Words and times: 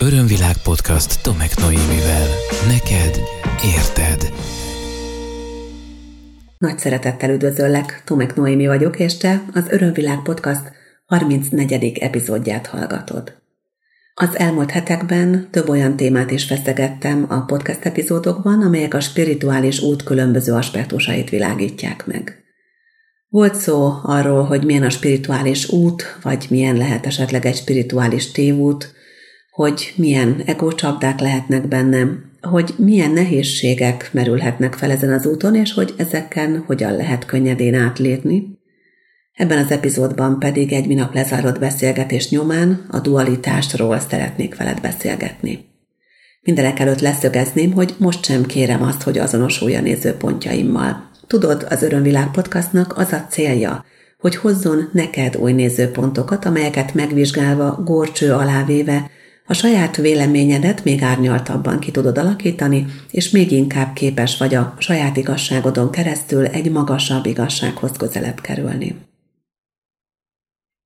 Örömvilág 0.00 0.56
podcast 0.62 1.22
Tomek 1.22 1.56
Noémivel. 1.56 2.26
Neked 2.66 3.20
érted. 3.76 4.32
Nagy 6.58 6.78
szeretettel 6.78 7.30
üdvözöllek, 7.30 8.02
Tomek 8.04 8.34
Noémi 8.34 8.66
vagyok, 8.66 8.98
és 8.98 9.16
te 9.16 9.42
az 9.54 9.64
Örömvilág 9.68 10.22
podcast 10.22 10.72
34. 11.06 11.98
epizódját 11.98 12.66
hallgatod. 12.66 13.32
Az 14.14 14.38
elmúlt 14.38 14.70
hetekben 14.70 15.48
több 15.50 15.68
olyan 15.68 15.96
témát 15.96 16.30
is 16.30 16.44
feszegettem 16.44 17.26
a 17.28 17.40
podcast 17.44 17.84
epizódokban, 17.84 18.62
amelyek 18.62 18.94
a 18.94 19.00
spirituális 19.00 19.80
út 19.80 20.02
különböző 20.02 20.52
aspektusait 20.52 21.30
világítják 21.30 22.06
meg. 22.06 22.42
Volt 23.28 23.54
szó 23.54 23.92
arról, 24.02 24.44
hogy 24.44 24.64
milyen 24.64 24.82
a 24.82 24.90
spirituális 24.90 25.68
út, 25.68 26.18
vagy 26.22 26.46
milyen 26.50 26.76
lehet 26.76 27.06
esetleg 27.06 27.46
egy 27.46 27.56
spirituális 27.56 28.30
tévút, 28.30 28.96
hogy 29.58 29.92
milyen 29.96 30.42
egócsapdák 30.46 31.20
lehetnek 31.20 31.68
bennem, 31.68 32.30
hogy 32.40 32.74
milyen 32.76 33.10
nehézségek 33.10 34.10
merülhetnek 34.12 34.74
fel 34.74 34.90
ezen 34.90 35.12
az 35.12 35.26
úton, 35.26 35.54
és 35.54 35.72
hogy 35.72 35.94
ezeken 35.96 36.64
hogyan 36.66 36.96
lehet 36.96 37.24
könnyedén 37.24 37.74
átlépni. 37.74 38.58
Ebben 39.34 39.58
az 39.58 39.70
epizódban 39.70 40.38
pedig 40.38 40.72
egy 40.72 40.86
minap 40.86 41.14
lezárott 41.14 41.58
beszélgetés 41.58 42.30
nyomán 42.30 42.86
a 42.90 43.00
dualitásról 43.00 43.98
szeretnék 43.98 44.56
veled 44.56 44.80
beszélgetni. 44.80 45.64
Mindenek 46.40 46.78
előtt 46.78 47.00
leszögezném, 47.00 47.72
hogy 47.72 47.94
most 47.98 48.24
sem 48.24 48.46
kérem 48.46 48.82
azt, 48.82 49.02
hogy 49.02 49.18
azonosulj 49.18 49.76
a 49.76 49.80
nézőpontjaimmal. 49.80 51.10
Tudod, 51.26 51.66
az 51.70 51.82
Örömvilág 51.82 52.30
podcastnak 52.30 52.96
az 52.96 53.12
a 53.12 53.26
célja, 53.30 53.84
hogy 54.18 54.36
hozzon 54.36 54.88
neked 54.92 55.36
új 55.36 55.52
nézőpontokat, 55.52 56.44
amelyeket 56.44 56.94
megvizsgálva, 56.94 57.82
górcső 57.84 58.32
alá 58.32 58.64
véve 58.64 59.10
a 59.48 59.54
saját 59.54 59.96
véleményedet 59.96 60.84
még 60.84 61.02
árnyaltabban 61.02 61.78
ki 61.78 61.90
tudod 61.90 62.18
alakítani, 62.18 62.86
és 63.10 63.30
még 63.30 63.52
inkább 63.52 63.92
képes 63.92 64.36
vagy 64.36 64.54
a 64.54 64.74
saját 64.78 65.16
igazságodon 65.16 65.90
keresztül 65.90 66.46
egy 66.46 66.70
magasabb 66.70 67.26
igazsághoz 67.26 67.92
közelebb 67.96 68.40
kerülni. 68.40 68.96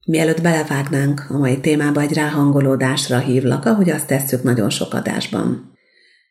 Mielőtt 0.06 0.42
belevágnánk 0.42 1.26
a 1.28 1.38
mai 1.38 1.60
témába, 1.60 2.00
egy 2.00 2.12
ráhangolódásra 2.12 3.18
hívlak, 3.18 3.64
ahogy 3.64 3.90
azt 3.90 4.06
tesszük 4.06 4.42
nagyon 4.42 4.70
sok 4.70 4.94
adásban. 4.94 5.70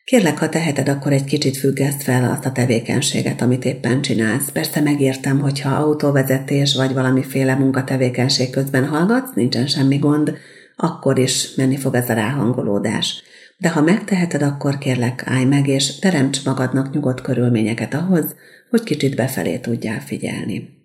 Kérlek, 0.04 0.38
ha 0.38 0.50
teheted, 0.50 0.90
akkor 0.90 1.12
egy 1.12 1.23
kicsit 1.23 1.58
függeszt 1.58 2.04
fel 2.04 2.32
azt 2.32 2.45
a 2.45 2.52
tevékenységet, 2.52 3.42
amit 3.42 3.66
éppen 3.66 4.02
csinálsz. 4.02 4.52
Persze 4.52 4.82
megértem, 4.82 5.40
hogyha 5.40 5.76
autóvezetés 5.76 6.76
vagy 6.76 6.94
valamiféle 6.94 7.56
munkatevékenység 7.56 8.50
közben 8.50 8.88
hallgatsz, 8.88 9.34
nincsen 9.36 9.68
semmi 9.68 9.98
gond, 9.98 10.34
akkor 10.82 11.20
is 11.20 11.56
menni 11.56 11.78
fog 11.78 11.96
ez 11.96 12.10
a 12.10 12.14
ráhangolódás. 12.14 13.24
De 13.58 13.70
ha 13.70 13.82
megteheted, 13.82 14.42
akkor 14.42 14.78
kérlek, 14.78 15.23
állj 15.26 15.46
meg, 15.46 15.68
és 15.68 16.00
teremts 16.00 16.46
magadnak 16.46 16.94
nyugodt 16.94 17.22
körülményeket 17.22 17.94
ahhoz, 17.94 18.36
hogy 18.70 18.84
kicsit 18.84 19.16
befelé 19.16 19.58
tudjál 19.58 20.00
figyelni. 20.00 20.80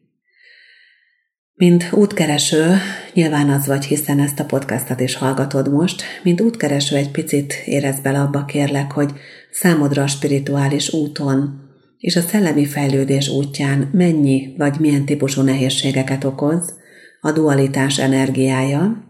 Mint 1.55 1.93
útkereső, 1.93 2.77
nyilván 3.13 3.51
az 3.51 3.67
vagy, 3.67 3.85
hiszen 3.85 4.21
ezt 4.21 4.41
a 4.41 4.45
podcastot 4.45 5.01
is 5.01 5.15
hallgatod 5.15 5.73
most, 5.73 6.03
mint 6.23 6.41
útkereső 6.41 6.97
egy 6.97 7.11
picit 7.11 7.63
érez 7.65 8.01
bele 8.01 8.21
abba 8.21 8.45
kérlek, 8.45 8.93
hogy 8.93 9.13
számodra 9.51 10.03
a 10.03 10.07
spirituális 10.07 10.93
úton 10.93 11.65
és 11.99 12.17
a 12.17 12.21
szellemi 12.21 12.67
fejlődés 12.67 13.29
útján 13.29 13.91
mennyi 13.93 14.55
vagy 14.59 14.77
milyen 14.81 15.05
típusú 15.05 15.43
nehézségeket 15.43 16.25
okoz 16.25 16.75
a 17.21 17.33
dualitás 17.33 17.99
energiája, 17.99 19.05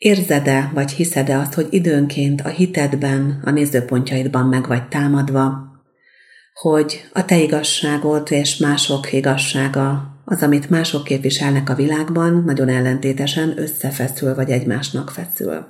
Érzed-e, 0.00 0.70
vagy 0.74 0.90
hiszed-e 0.90 1.38
azt, 1.38 1.54
hogy 1.54 1.66
időnként 1.70 2.40
a 2.40 2.48
hitedben, 2.48 3.40
a 3.44 3.50
nézőpontjaidban 3.50 4.46
meg 4.46 4.66
vagy 4.66 4.88
támadva, 4.88 5.68
hogy 6.52 7.08
a 7.12 7.24
te 7.24 7.38
igazságod 7.38 8.30
és 8.30 8.56
mások 8.56 9.12
igazsága, 9.12 10.14
az, 10.24 10.42
amit 10.42 10.70
mások 10.70 11.04
képviselnek 11.04 11.68
a 11.70 11.74
világban, 11.74 12.42
nagyon 12.44 12.68
ellentétesen 12.68 13.58
összefeszül 13.58 14.34
vagy 14.34 14.50
egymásnak 14.50 15.10
feszül. 15.10 15.66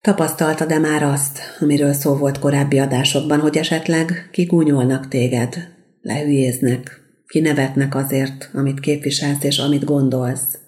Tapasztaltad-e 0.00 0.78
már 0.78 1.02
azt, 1.02 1.40
amiről 1.60 1.92
szó 1.92 2.16
volt 2.16 2.38
korábbi 2.38 2.78
adásokban, 2.78 3.40
hogy 3.40 3.56
esetleg 3.56 4.28
kigúnyolnak 4.32 5.08
téged, 5.08 5.68
lehülyéznek, 6.00 7.00
kinevetnek 7.26 7.94
azért, 7.94 8.50
amit 8.54 8.80
képviselsz 8.80 9.44
és 9.44 9.58
amit 9.58 9.84
gondolsz? 9.84 10.61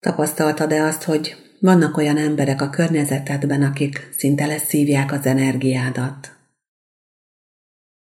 Tapasztaltad-e 0.00 0.82
azt, 0.82 1.02
hogy 1.02 1.36
vannak 1.60 1.96
olyan 1.96 2.16
emberek 2.16 2.62
a 2.62 2.70
környezetedben, 2.70 3.62
akik 3.62 4.08
szinte 4.16 4.46
leszívják 4.46 5.12
az 5.12 5.26
energiádat? 5.26 6.36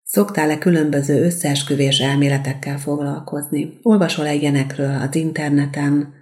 Szoktál-e 0.02 0.58
különböző 0.58 1.24
összeesküvés 1.24 1.98
elméletekkel 1.98 2.78
foglalkozni? 2.78 3.78
Olvasol-e 3.82 4.32
ilyenekről 4.32 5.00
az 5.00 5.14
interneten? 5.14 6.14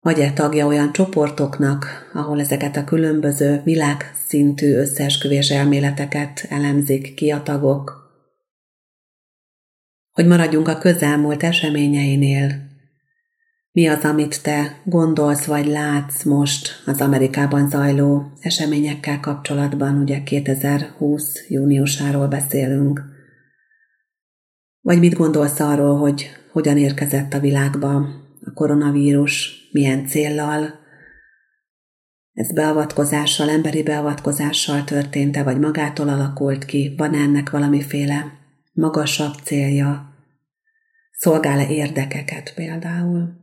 Vagy-e 0.00 0.32
tagja 0.32 0.66
olyan 0.66 0.92
csoportoknak, 0.92 2.10
ahol 2.12 2.40
ezeket 2.40 2.76
a 2.76 2.84
különböző 2.84 3.60
világszintű 3.64 4.74
összeesküvés 4.74 5.50
elméleteket 5.50 6.46
elemzik 6.48 7.14
ki 7.14 7.30
a 7.30 7.42
tagok? 7.42 8.00
Hogy 10.10 10.26
maradjunk 10.26 10.68
a 10.68 10.78
közelmúlt 10.78 11.42
eseményeinél, 11.42 12.71
mi 13.72 13.86
az, 13.86 14.04
amit 14.04 14.42
te 14.42 14.80
gondolsz 14.84 15.44
vagy 15.44 15.66
látsz 15.66 16.24
most 16.24 16.82
az 16.86 17.00
Amerikában 17.00 17.68
zajló 17.68 18.32
eseményekkel 18.40 19.20
kapcsolatban, 19.20 19.98
ugye 19.98 20.22
2020 20.22 21.48
júniusáról 21.48 22.28
beszélünk. 22.28 23.02
Vagy 24.80 24.98
mit 24.98 25.14
gondolsz 25.14 25.60
arról, 25.60 25.98
hogy 25.98 26.30
hogyan 26.52 26.78
érkezett 26.78 27.32
a 27.32 27.40
világba 27.40 27.94
a 28.44 28.52
koronavírus, 28.54 29.68
milyen 29.72 30.06
céllal, 30.06 30.80
ez 32.32 32.52
beavatkozással, 32.52 33.50
emberi 33.50 33.82
beavatkozással 33.82 34.84
történt-e, 34.84 35.42
vagy 35.42 35.58
magától 35.58 36.08
alakult 36.08 36.64
ki, 36.64 36.94
van 36.96 37.14
ennek 37.14 37.50
valamiféle 37.50 38.32
magasabb 38.72 39.34
célja, 39.42 40.14
szolgál-e 41.12 41.68
érdekeket 41.68 42.54
például. 42.54 43.41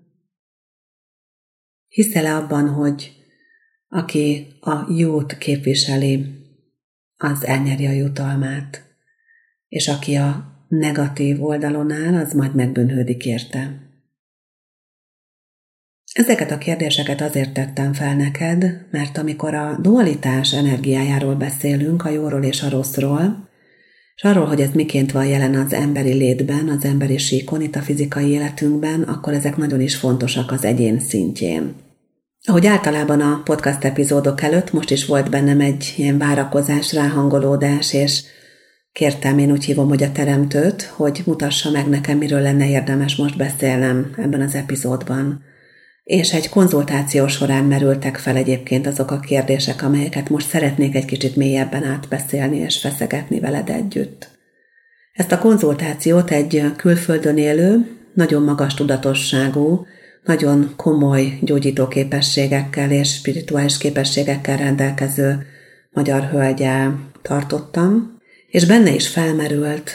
Hiszel-e 2.00 2.36
abban, 2.36 2.70
hogy 2.70 3.12
aki 3.88 4.48
a 4.60 4.92
jót 4.98 5.38
képviseli, 5.38 6.26
az 7.18 7.46
elnyeri 7.46 7.86
a 7.86 7.92
jutalmát, 7.92 8.84
és 9.68 9.88
aki 9.88 10.16
a 10.16 10.46
negatív 10.68 11.44
oldalon 11.44 11.92
áll, 11.92 12.16
az 12.16 12.34
majd 12.34 12.56
megbűnhődik 12.56 13.26
érte. 13.26 13.90
Ezeket 16.14 16.52
a 16.52 16.58
kérdéseket 16.58 17.22
azért 17.22 17.54
tettem 17.54 17.94
fel 17.94 18.16
neked, 18.16 18.88
mert 18.92 19.18
amikor 19.18 19.54
a 19.54 19.78
dualitás 19.82 20.54
energiájáról 20.54 21.36
beszélünk, 21.36 22.06
a 22.06 22.10
jóról 22.10 22.44
és 22.44 22.62
a 22.62 22.70
rosszról, 22.70 23.50
és 24.16 24.24
arról, 24.24 24.46
hogy 24.46 24.62
ez 24.62 24.72
miként 24.72 25.12
van 25.12 25.26
jelen 25.26 25.56
az 25.56 25.74
emberi 25.74 26.14
létben, 26.14 26.70
az 26.70 26.86
emberi 26.86 27.18
síkon, 27.18 27.62
itt 27.62 27.76
a 27.76 27.82
fizikai 27.82 28.30
életünkben, 28.30 29.02
akkor 29.02 29.34
ezek 29.34 29.58
nagyon 29.58 29.82
is 29.82 29.96
fontosak 29.96 30.52
az 30.52 30.64
egyén 30.64 31.00
szintjén. 31.00 31.88
Ahogy 32.46 32.66
általában 32.68 33.22
a 33.22 33.42
podcast 33.44 33.84
epizódok 33.84 34.42
előtt, 34.42 34.74
most 34.74 34.92
is 34.92 35.06
volt 35.06 35.30
bennem 35.30 35.60
egy 35.60 35.94
ilyen 35.98 36.18
várakozás, 36.18 36.94
ráhangolódás, 36.94 37.94
és 37.94 38.24
kértem, 38.92 39.38
én 39.38 39.52
úgy 39.52 39.66
hívom, 39.66 39.88
hogy 39.88 40.04
a 40.04 40.12
teremtőt, 40.12 40.82
hogy 40.82 41.22
mutassa 41.26 41.70
meg 41.72 41.88
nekem, 41.88 42.18
miről 42.18 42.42
lenne 42.42 42.70
érdemes 42.70 43.16
most 43.16 43.38
beszélnem 43.38 44.14
ebben 44.18 44.42
az 44.42 44.56
epizódban. 44.56 45.44
És 46.04 46.34
egy 46.34 46.50
konzultáció 46.50 47.28
során 47.28 47.64
merültek 47.64 48.18
fel 48.18 48.36
egyébként 48.36 48.88
azok 48.88 49.12
a 49.12 49.20
kérdések, 49.20 49.84
amelyeket 49.84 50.30
most 50.30 50.48
szeretnék 50.48 50.96
egy 50.96 51.06
kicsit 51.06 51.36
mélyebben 51.36 51.84
átbeszélni 51.84 52.58
és 52.58 52.80
feszegetni 52.80 53.40
veled 53.40 53.70
együtt. 53.70 54.30
Ezt 55.14 55.32
a 55.32 55.40
konzultációt 55.40 56.32
egy 56.32 56.64
külföldön 56.76 57.38
élő, 57.38 57.98
nagyon 58.14 58.44
magas 58.44 58.74
tudatosságú, 58.74 59.86
nagyon 60.30 60.74
komoly 60.76 61.40
gyógyító 61.42 61.88
képességekkel 61.88 62.92
és 62.92 63.14
spirituális 63.14 63.78
képességekkel 63.78 64.58
rendelkező 64.58 65.46
magyar 65.92 66.24
hölgyel 66.24 67.00
tartottam, 67.22 68.18
és 68.48 68.66
benne 68.66 68.94
is 68.94 69.08
felmerült 69.08 69.92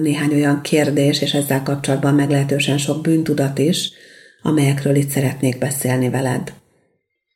néhány 0.00 0.34
olyan 0.34 0.60
kérdés, 0.60 1.22
és 1.22 1.34
ezzel 1.34 1.62
kapcsolatban 1.62 2.14
meglehetősen 2.14 2.78
sok 2.78 3.00
bűntudat 3.02 3.58
is, 3.58 3.90
amelyekről 4.42 4.94
itt 4.94 5.10
szeretnék 5.10 5.58
beszélni 5.58 6.10
veled. 6.10 6.52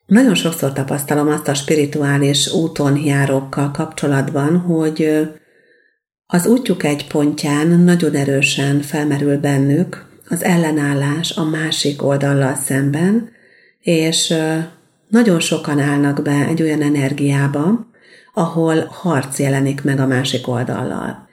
Nagyon 0.06 0.34
sokszor 0.34 0.72
tapasztalom 0.72 1.28
azt 1.28 1.48
a 1.48 1.54
spirituális 1.54 2.52
úton 2.52 2.96
járókkal 2.96 3.70
kapcsolatban, 3.70 4.56
hogy 4.56 5.28
az 6.26 6.46
útjuk 6.46 6.84
egy 6.84 7.06
pontján 7.06 7.66
nagyon 7.68 8.14
erősen 8.14 8.80
felmerül 8.80 9.38
bennük 9.38 10.08
az 10.30 10.44
ellenállás 10.44 11.36
a 11.36 11.44
másik 11.44 12.02
oldallal 12.02 12.54
szemben, 12.54 13.30
és 13.80 14.34
nagyon 15.08 15.40
sokan 15.40 15.78
állnak 15.78 16.22
be 16.22 16.46
egy 16.48 16.62
olyan 16.62 16.82
energiába, 16.82 17.88
ahol 18.34 18.84
harc 18.90 19.38
jelenik 19.38 19.82
meg 19.82 20.00
a 20.00 20.06
másik 20.06 20.48
oldallal. 20.48 21.28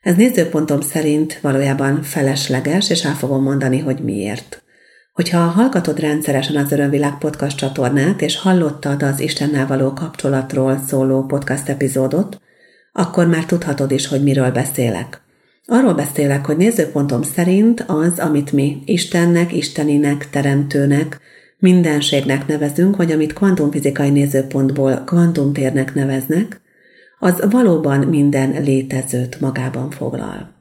Ez 0.00 0.16
nézőpontom 0.16 0.80
szerint 0.80 1.38
valójában 1.40 2.02
felesleges, 2.02 2.90
és 2.90 3.04
el 3.04 3.14
fogom 3.14 3.42
mondani, 3.42 3.78
hogy 3.78 3.98
miért. 3.98 4.62
Hogyha 5.12 5.38
hallgatod 5.38 6.00
rendszeresen 6.00 6.56
az 6.56 6.72
Örömvilág 6.72 7.18
podcast 7.18 7.56
csatornát, 7.56 8.22
és 8.22 8.38
hallottad 8.38 9.02
az 9.02 9.20
Istennel 9.20 9.66
való 9.66 9.92
kapcsolatról 9.92 10.82
szóló 10.86 11.22
podcast 11.22 11.68
epizódot, 11.68 12.40
akkor 12.92 13.26
már 13.26 13.44
tudhatod 13.44 13.90
is, 13.90 14.06
hogy 14.06 14.22
miről 14.22 14.50
beszélek. 14.50 15.23
Arról 15.66 15.94
beszélek, 15.94 16.46
hogy 16.46 16.56
nézőpontom 16.56 17.22
szerint 17.22 17.84
az, 17.86 18.18
amit 18.18 18.52
mi 18.52 18.82
Istennek, 18.84 19.52
Isteninek, 19.52 20.30
Teremtőnek, 20.30 21.20
mindenségnek 21.58 22.46
nevezünk, 22.46 22.96
vagy 22.96 23.12
amit 23.12 23.32
kvantumfizikai 23.32 24.10
nézőpontból 24.10 25.02
kvantumtérnek 25.06 25.94
neveznek, 25.94 26.60
az 27.18 27.44
valóban 27.50 27.98
minden 27.98 28.62
létezőt 28.62 29.40
magában 29.40 29.90
foglal. 29.90 30.52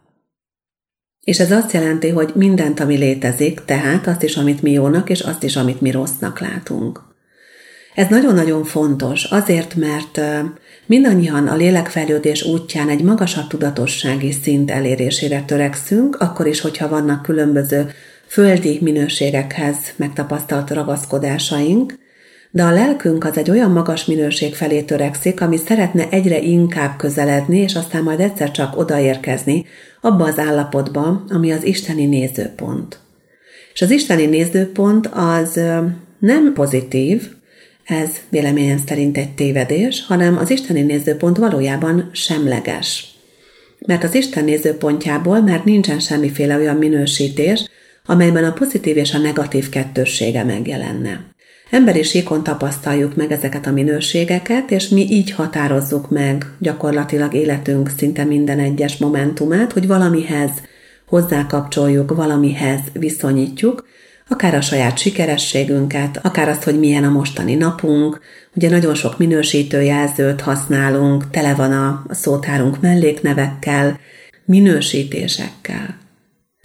És 1.20 1.40
ez 1.40 1.52
azt 1.52 1.72
jelenti, 1.72 2.10
hogy 2.10 2.32
mindent, 2.36 2.80
ami 2.80 2.96
létezik, 2.96 3.66
tehát 3.66 4.08
azt 4.08 4.24
is, 4.24 4.38
amit 4.38 4.62
mi 4.62 4.72
jónak, 4.72 5.10
és 5.10 5.22
azt 5.22 5.44
is, 5.44 5.56
amit 5.56 5.82
mi 5.82 5.92
rossznak 5.92 6.40
látunk. 6.40 7.02
Ez 7.96 8.08
nagyon-nagyon 8.08 8.64
fontos, 8.64 9.24
azért, 9.24 9.76
mert 9.76 10.22
mindannyian 10.86 11.48
a 11.48 11.56
lélekfejlődés 11.56 12.44
útján 12.44 12.90
egy 12.90 13.02
magasabb 13.02 13.48
tudatossági 13.48 14.32
szint 14.32 14.72
elérésére 14.72 15.44
törekszünk, 15.46 16.16
akkor 16.16 16.48
is, 16.48 16.62
hogyha 16.62 16.90
vannak 16.90 17.22
különböző 17.22 17.92
földi 18.28 18.80
minőségekhez 18.82 19.78
megtapasztalt 19.96 20.70
ragaszkodásaink, 20.70 22.02
de 22.52 22.64
a 22.64 22.72
lelkünk 22.72 23.24
az 23.24 23.38
egy 23.38 23.50
olyan 23.50 23.72
magas 23.72 24.06
minőség 24.06 24.56
felé 24.56 24.82
törekszik, 24.82 25.42
ami 25.42 25.58
szeretne 25.58 26.10
egyre 26.10 26.40
inkább 26.40 26.98
közeledni, 26.98 27.58
és 27.58 27.76
aztán 27.76 28.04
majd 28.04 28.20
egyszer 28.20 28.52
csak 28.52 28.78
odaérkezni 28.78 29.66
abba 30.02 30.24
az 30.24 30.40
állapotba, 30.40 31.24
ami 31.30 31.52
az 31.52 31.64
isteni 31.64 32.06
nézőpont. 32.06 33.00
És 33.74 33.82
az 33.82 33.92
isteni 33.92 34.26
nézőpont 34.26 35.10
az 35.14 35.60
nem 36.20 36.54
pozitív, 36.54 37.30
ez 37.84 38.10
véleményem 38.30 38.82
szerint 38.88 39.18
egy 39.18 39.36
tévedés, 39.36 40.06
hanem 40.08 40.38
az 40.38 40.50
isteni 40.50 40.82
nézőpont 40.82 41.38
valójában 41.38 42.10
semleges. 42.14 43.08
Mert 43.86 44.04
az 44.04 44.16
Isten 44.16 44.44
nézőpontjából 44.44 45.42
már 45.42 45.62
nincsen 45.66 46.00
semmiféle 46.00 46.58
olyan 46.58 46.76
minősítés, 46.76 47.70
amelyben 48.06 48.44
a 48.44 48.54
pozitív 48.54 48.98
és 48.98 49.14
a 49.14 49.18
negatív 49.18 49.70
kettőssége 49.70 50.44
megjelenne. 50.44 51.32
Emberi 51.70 52.04
síkon 52.04 52.44
tapasztaljuk 52.44 53.16
meg 53.16 53.32
ezeket 53.32 53.66
a 53.66 53.72
minőségeket, 53.72 54.72
és 54.72 54.88
mi 54.88 55.08
így 55.10 55.32
határozzuk 55.32 56.10
meg 56.10 56.46
gyakorlatilag 56.60 57.34
életünk 57.34 57.90
szinte 57.98 58.24
minden 58.24 58.60
egyes 58.60 58.98
momentumát, 58.98 59.72
hogy 59.72 59.88
valamihez 59.88 60.52
hozzákapcsoljuk, 61.06 62.16
valamihez 62.16 62.80
viszonyítjuk, 62.94 63.88
akár 64.34 64.56
a 64.56 64.62
saját 64.62 64.98
sikerességünket, 64.98 66.20
akár 66.24 66.50
azt, 66.50 66.64
hogy 66.64 66.80
milyen 66.80 67.04
a 67.04 67.10
mostani 67.10 67.56
napunk. 67.56 68.20
Ugye 68.56 68.70
nagyon 68.70 68.96
sok 68.96 69.18
minősítőjelzőt 69.18 70.42
használunk, 70.42 71.30
tele 71.30 71.54
van 71.54 71.72
a 71.72 72.04
szótárunk 72.10 72.82
melléknevekkel, 72.82 74.00
minősítésekkel. 74.46 75.98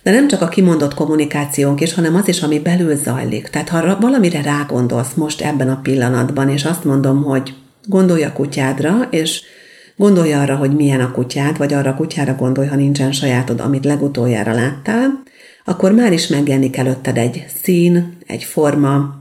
De 0.03 0.11
nem 0.11 0.29
csak 0.29 0.43
a 0.43 0.49
kimondott 0.49 0.95
kommunikációnk 0.95 1.81
is, 1.81 1.95
hanem 1.95 2.15
az 2.15 2.29
is, 2.29 2.43
ami 2.43 2.59
belül 2.59 2.97
zajlik. 2.97 3.49
Tehát 3.49 3.69
ha 3.69 3.99
valamire 4.01 4.43
rágondolsz 4.43 5.15
most 5.15 5.41
ebben 5.41 5.69
a 5.69 5.81
pillanatban, 5.83 6.49
és 6.49 6.65
azt 6.65 6.85
mondom, 6.85 7.23
hogy 7.23 7.55
gondolj 7.87 8.23
a 8.23 8.33
kutyádra, 8.33 9.09
és 9.11 9.43
gondolj 9.97 10.33
arra, 10.33 10.57
hogy 10.57 10.75
milyen 10.77 11.01
a 11.01 11.13
kutyád, 11.13 11.59
vagy 11.59 11.73
arra 11.73 11.91
a 11.91 11.95
kutyára 11.95 12.35
gondolj, 12.35 12.67
ha 12.67 12.77
nincsen 12.77 13.13
sajátod, 13.13 13.61
amit 13.61 13.85
legutoljára 13.85 14.53
láttál, 14.53 15.23
akkor 15.69 15.93
már 15.93 16.13
is 16.13 16.27
megjelenik 16.27 16.77
előtted 16.77 17.17
egy 17.17 17.45
szín, 17.63 18.17
egy 18.27 18.45
forma, 18.45 19.15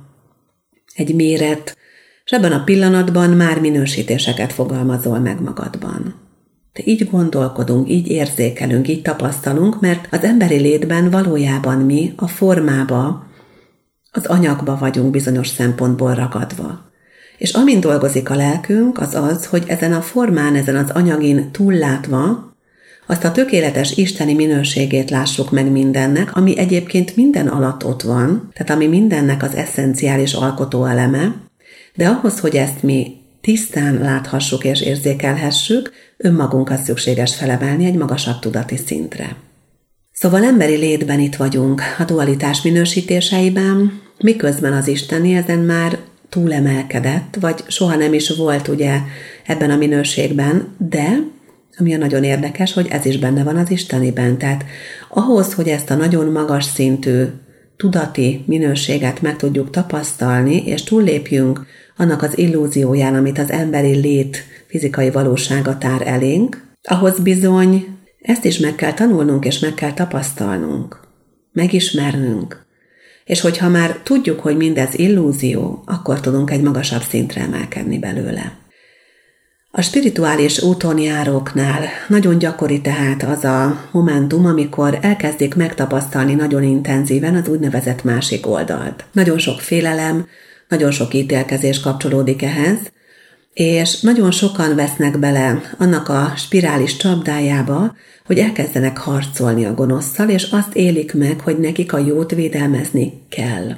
egy 0.96 1.16
méret, 1.16 1.78
és 2.26 2.32
ebben 2.32 2.52
a 2.52 2.64
pillanatban 2.64 3.30
már 3.30 3.60
minősítéseket 3.60 4.54
fogalmazol 4.54 5.20
meg 5.20 5.42
magadban. 5.42 6.16
De 6.74 6.82
így 6.86 7.10
gondolkodunk, 7.10 7.90
így 7.90 8.08
érzékelünk, 8.08 8.88
így 8.88 9.02
tapasztalunk, 9.02 9.82
mert 9.82 10.08
az 10.12 10.24
emberi 10.24 10.58
létben 10.58 11.10
valójában 11.10 11.78
mi 11.78 12.14
a 12.16 12.28
formába, 12.28 13.26
az 14.12 14.26
anyagba 14.26 14.78
vagyunk 14.78 15.12
bizonyos 15.12 15.48
szempontból 15.48 16.14
ragadva. 16.14 16.92
És 17.38 17.54
amin 17.54 17.80
dolgozik 17.80 18.30
a 18.30 18.36
lelkünk, 18.36 19.00
az 19.00 19.16
az, 19.16 19.46
hogy 19.46 19.64
ezen 19.68 19.94
a 19.94 20.02
formán, 20.02 20.56
ezen 20.56 20.76
az 20.76 20.90
anyagin 20.90 21.52
túllátva, 21.52 22.56
azt 23.08 23.24
a 23.24 23.32
tökéletes 23.32 23.92
isteni 23.92 24.34
minőségét 24.34 25.10
lássuk 25.10 25.52
meg 25.52 25.72
mindennek, 25.72 26.36
ami 26.36 26.58
egyébként 26.58 27.16
minden 27.16 27.48
alatt 27.48 27.86
ott 27.86 28.02
van, 28.02 28.50
tehát 28.54 28.70
ami 28.70 28.88
mindennek 28.88 29.44
az 29.44 29.56
eszenciális 29.56 30.34
alkotó 30.34 30.86
eleme, 30.86 31.36
de 31.96 32.08
ahhoz, 32.08 32.40
hogy 32.40 32.56
ezt 32.56 32.84
mi 32.84 33.16
tisztán 33.42 33.98
láthassuk 33.98 34.64
és 34.64 34.82
érzékelhessük, 34.82 35.92
önmagunkat 36.18 36.84
szükséges 36.84 37.36
felemelni 37.36 37.86
egy 37.86 37.96
magasabb 37.96 38.40
tudati 38.40 38.78
szintre. 38.86 39.36
Szóval 40.12 40.44
emberi 40.44 40.76
létben 40.76 41.20
itt 41.20 41.36
vagyunk, 41.36 41.82
a 42.00 42.04
dualitás 42.04 42.62
minősítéseiben, 42.62 44.02
miközben 44.20 44.74
az 44.74 44.88
Isteni 44.88 45.34
ezen 45.34 45.60
már 45.60 45.98
túlemelkedett, 46.30 47.38
vagy 47.40 47.64
soha 47.68 47.96
nem 47.96 48.14
is 48.14 48.30
volt 48.30 48.68
ugye 48.68 49.00
ebben 49.46 49.72
a 49.72 49.76
minőségben, 49.76 50.76
de 50.78 51.20
ami 51.80 51.94
a 51.94 51.98
nagyon 51.98 52.24
érdekes, 52.24 52.74
hogy 52.74 52.88
ez 52.90 53.06
is 53.06 53.18
benne 53.18 53.44
van 53.44 53.56
az 53.56 53.72
Isteniben. 53.72 54.38
Tehát 54.38 54.66
ahhoz, 55.10 55.54
hogy 55.54 55.68
ezt 55.68 55.90
a 55.90 55.96
nagyon 55.96 56.32
magas 56.32 56.66
szintű 56.66 57.24
tudati 57.78 58.44
minőséget 58.48 59.22
meg 59.22 59.36
tudjuk 59.36 59.70
tapasztalni, 59.70 60.66
és 60.66 60.84
túllépjünk 60.84 61.66
annak 61.98 62.22
az 62.22 62.38
illúzióján, 62.38 63.16
amit 63.16 63.40
az 63.40 63.52
emberi 63.52 63.96
lét 63.96 64.44
fizikai 64.68 65.12
valósága 65.12 65.78
tár 65.78 66.08
elénk, 66.08 66.66
ahhoz 66.84 67.20
bizony 67.20 67.86
ezt 68.22 68.46
is 68.46 68.58
meg 68.58 68.76
kell 68.76 68.94
tanulnunk 68.94 69.46
és 69.46 69.60
meg 69.60 69.74
kell 69.74 69.94
tapasztalnunk, 69.94 71.00
megismernünk. 71.52 72.66
És 73.26 73.42
hogyha 73.42 73.70
már 73.70 74.00
tudjuk, 74.04 74.40
hogy 74.40 74.58
mindez 74.58 75.00
illúzió, 75.00 75.84
akkor 75.86 76.20
tudunk 76.20 76.52
egy 76.52 76.62
magasabb 76.62 77.02
szintre 77.02 77.42
emelkedni 77.42 78.00
belőle. 78.00 78.67
A 79.78 79.82
spirituális 79.82 80.62
úton 80.62 81.00
járóknál 81.00 81.86
nagyon 82.08 82.38
gyakori 82.38 82.82
tehát 82.82 83.24
az 83.24 83.44
a 83.44 83.88
momentum, 83.92 84.46
amikor 84.46 84.98
elkezdik 85.02 85.56
megtapasztalni 85.56 86.34
nagyon 86.34 86.64
intenzíven 86.64 87.36
az 87.36 87.48
úgynevezett 87.48 88.04
másik 88.04 88.48
oldalt. 88.48 89.06
Nagyon 89.12 89.38
sok 89.38 89.62
félelem, 89.62 90.28
nagyon 90.68 90.92
sok 90.92 91.14
ítélkezés 91.14 91.80
kapcsolódik 91.80 92.42
ehhez, 92.42 92.78
és 93.54 94.02
nagyon 94.02 94.32
sokan 94.32 94.76
vesznek 94.76 95.20
bele 95.20 95.62
annak 95.78 96.10
a 96.10 96.34
spirális 96.36 96.98
csapdájába, 96.98 97.96
hogy 98.26 98.38
elkezdenek 98.38 98.98
harcolni 98.98 99.66
a 99.66 99.74
gonoszszal, 99.74 100.30
és 100.30 100.44
azt 100.52 100.76
élik 100.76 101.14
meg, 101.14 101.40
hogy 101.40 101.60
nekik 101.60 101.94
a 101.94 101.98
jót 101.98 102.32
védelmezni 102.32 103.14
kell. 103.30 103.76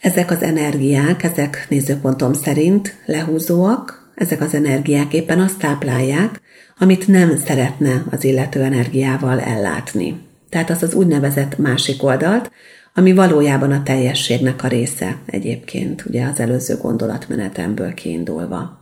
Ezek 0.00 0.30
az 0.30 0.42
energiák, 0.42 1.22
ezek 1.22 1.66
nézőpontom 1.68 2.32
szerint 2.32 2.96
lehúzóak, 3.06 4.01
ezek 4.14 4.40
az 4.40 4.54
energiák 4.54 5.12
éppen 5.12 5.40
azt 5.40 5.58
táplálják, 5.58 6.40
amit 6.78 7.08
nem 7.08 7.36
szeretne 7.36 8.04
az 8.10 8.24
illető 8.24 8.62
energiával 8.62 9.40
ellátni. 9.40 10.20
Tehát 10.48 10.70
az 10.70 10.82
az 10.82 10.94
úgynevezett 10.94 11.58
másik 11.58 12.02
oldalt, 12.02 12.50
ami 12.94 13.12
valójában 13.12 13.70
a 13.72 13.82
teljességnek 13.82 14.64
a 14.64 14.68
része 14.68 15.16
egyébként, 15.26 16.04
ugye 16.06 16.26
az 16.26 16.40
előző 16.40 16.76
gondolatmenetemből 16.76 17.94
kiindulva. 17.94 18.80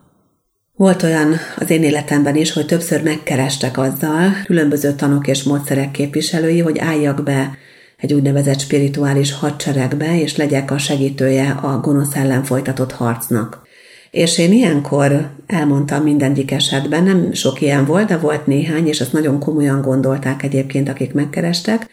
Volt 0.76 1.02
olyan 1.02 1.34
az 1.56 1.70
én 1.70 1.82
életemben 1.82 2.36
is, 2.36 2.52
hogy 2.52 2.66
többször 2.66 3.02
megkerestek 3.02 3.78
azzal 3.78 4.30
különböző 4.44 4.92
tanok 4.92 5.26
és 5.26 5.42
módszerek 5.42 5.90
képviselői, 5.90 6.60
hogy 6.60 6.78
álljak 6.78 7.22
be 7.22 7.56
egy 7.96 8.12
úgynevezett 8.12 8.60
spirituális 8.60 9.32
hadseregbe, 9.32 10.20
és 10.20 10.36
legyek 10.36 10.70
a 10.70 10.78
segítője 10.78 11.50
a 11.50 11.80
gonosz 11.80 12.16
ellen 12.16 12.44
folytatott 12.44 12.92
harcnak. 12.92 13.68
És 14.10 14.38
én 14.38 14.52
ilyenkor 14.52 15.30
elmondtam 15.46 16.02
mindegyik 16.02 16.50
esetben, 16.50 17.04
nem 17.04 17.32
sok 17.32 17.60
ilyen 17.60 17.84
volt, 17.84 18.06
de 18.06 18.16
volt 18.16 18.46
néhány, 18.46 18.86
és 18.86 19.00
azt 19.00 19.12
nagyon 19.12 19.38
komolyan 19.38 19.80
gondolták 19.82 20.42
egyébként, 20.42 20.88
akik 20.88 21.12
megkerestek, 21.12 21.88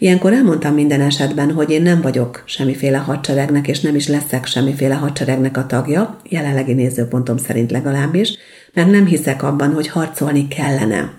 Ilyenkor 0.00 0.32
elmondtam 0.32 0.74
minden 0.74 1.00
esetben, 1.00 1.52
hogy 1.52 1.70
én 1.70 1.82
nem 1.82 2.00
vagyok 2.00 2.42
semmiféle 2.46 2.96
hadseregnek, 2.96 3.68
és 3.68 3.80
nem 3.80 3.94
is 3.94 4.08
leszek 4.08 4.46
semmiféle 4.46 4.94
hadseregnek 4.94 5.56
a 5.56 5.66
tagja, 5.66 6.16
jelenlegi 6.28 6.72
nézőpontom 6.72 7.36
szerint 7.36 7.70
legalábbis, 7.70 8.36
mert 8.72 8.90
nem 8.90 9.06
hiszek 9.06 9.42
abban, 9.42 9.72
hogy 9.72 9.88
harcolni 9.88 10.48
kellene. 10.48 11.12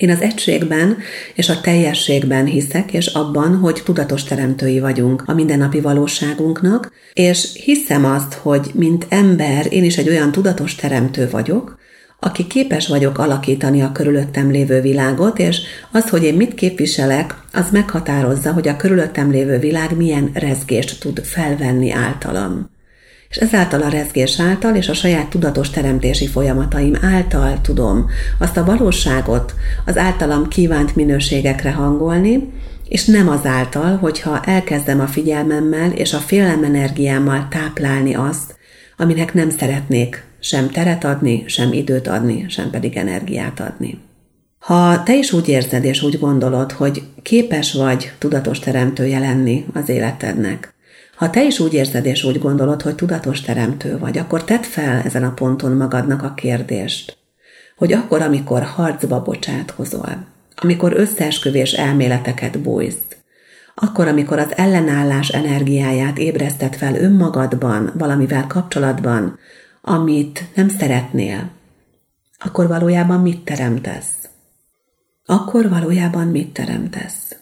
Én 0.00 0.10
az 0.10 0.20
egységben 0.20 0.98
és 1.34 1.48
a 1.48 1.60
teljességben 1.60 2.44
hiszek, 2.44 2.92
és 2.92 3.06
abban, 3.06 3.56
hogy 3.56 3.82
tudatos 3.84 4.24
teremtői 4.24 4.80
vagyunk 4.80 5.22
a 5.26 5.34
mindennapi 5.34 5.80
valóságunknak, 5.80 6.92
és 7.12 7.48
hiszem 7.64 8.04
azt, 8.04 8.34
hogy 8.34 8.70
mint 8.74 9.06
ember 9.08 9.72
én 9.72 9.84
is 9.84 9.98
egy 9.98 10.08
olyan 10.08 10.32
tudatos 10.32 10.74
teremtő 10.74 11.28
vagyok, 11.30 11.78
aki 12.20 12.46
képes 12.46 12.88
vagyok 12.88 13.18
alakítani 13.18 13.82
a 13.82 13.92
körülöttem 13.92 14.50
lévő 14.50 14.80
világot, 14.80 15.38
és 15.38 15.60
az, 15.92 16.08
hogy 16.08 16.24
én 16.24 16.34
mit 16.34 16.54
képviselek, 16.54 17.34
az 17.52 17.70
meghatározza, 17.70 18.52
hogy 18.52 18.68
a 18.68 18.76
körülöttem 18.76 19.30
lévő 19.30 19.58
világ 19.58 19.96
milyen 19.96 20.30
rezgést 20.34 21.00
tud 21.00 21.24
felvenni 21.24 21.92
általam 21.92 22.70
és 23.30 23.36
ezáltal 23.36 23.82
a 23.82 23.88
rezgés 23.88 24.40
által 24.40 24.76
és 24.76 24.88
a 24.88 24.94
saját 24.94 25.28
tudatos 25.28 25.70
teremtési 25.70 26.26
folyamataim 26.26 26.96
által 27.02 27.60
tudom 27.60 28.06
azt 28.38 28.56
a 28.56 28.64
valóságot 28.64 29.54
az 29.86 29.96
általam 29.96 30.48
kívánt 30.48 30.96
minőségekre 30.96 31.72
hangolni, 31.72 32.52
és 32.88 33.04
nem 33.04 33.28
azáltal, 33.28 33.96
hogyha 33.96 34.40
elkezdem 34.44 35.00
a 35.00 35.06
figyelmemmel 35.06 35.90
és 35.90 36.12
a 36.12 36.18
félelem 36.18 36.64
energiámmal 36.64 37.46
táplálni 37.50 38.14
azt, 38.14 38.54
aminek 38.96 39.34
nem 39.34 39.50
szeretnék 39.50 40.24
sem 40.40 40.70
teret 40.70 41.04
adni, 41.04 41.44
sem 41.46 41.72
időt 41.72 42.08
adni, 42.08 42.44
sem 42.48 42.70
pedig 42.70 42.96
energiát 42.96 43.60
adni. 43.60 43.98
Ha 44.58 45.02
te 45.02 45.16
is 45.16 45.32
úgy 45.32 45.48
érzed 45.48 45.84
és 45.84 46.02
úgy 46.02 46.18
gondolod, 46.18 46.72
hogy 46.72 47.02
képes 47.22 47.72
vagy 47.72 48.12
tudatos 48.18 48.58
teremtője 48.58 49.18
lenni 49.18 49.66
az 49.74 49.88
életednek, 49.88 50.74
ha 51.20 51.30
te 51.30 51.44
is 51.44 51.58
úgy 51.58 51.74
érzed 51.74 52.06
és 52.06 52.24
úgy 52.24 52.38
gondolod, 52.38 52.82
hogy 52.82 52.94
tudatos 52.94 53.40
teremtő 53.40 53.98
vagy, 53.98 54.18
akkor 54.18 54.44
tedd 54.44 54.62
fel 54.62 55.02
ezen 55.02 55.24
a 55.24 55.32
ponton 55.32 55.72
magadnak 55.72 56.22
a 56.22 56.34
kérdést, 56.34 57.16
hogy 57.76 57.92
akkor, 57.92 58.22
amikor 58.22 58.62
harcba 58.62 59.22
bocsátkozol, 59.22 60.26
amikor 60.54 60.92
összeesküvés 60.96 61.72
elméleteket 61.72 62.58
bújsz, 62.58 63.16
akkor, 63.74 64.08
amikor 64.08 64.38
az 64.38 64.56
ellenállás 64.56 65.28
energiáját 65.28 66.18
ébreszted 66.18 66.74
fel 66.74 66.94
önmagadban, 66.94 67.92
valamivel 67.98 68.46
kapcsolatban, 68.46 69.38
amit 69.82 70.44
nem 70.54 70.68
szeretnél, 70.68 71.50
akkor 72.38 72.68
valójában 72.68 73.20
mit 73.20 73.44
teremtesz? 73.44 74.12
Akkor 75.26 75.68
valójában 75.68 76.26
mit 76.26 76.52
teremtesz? 76.52 77.39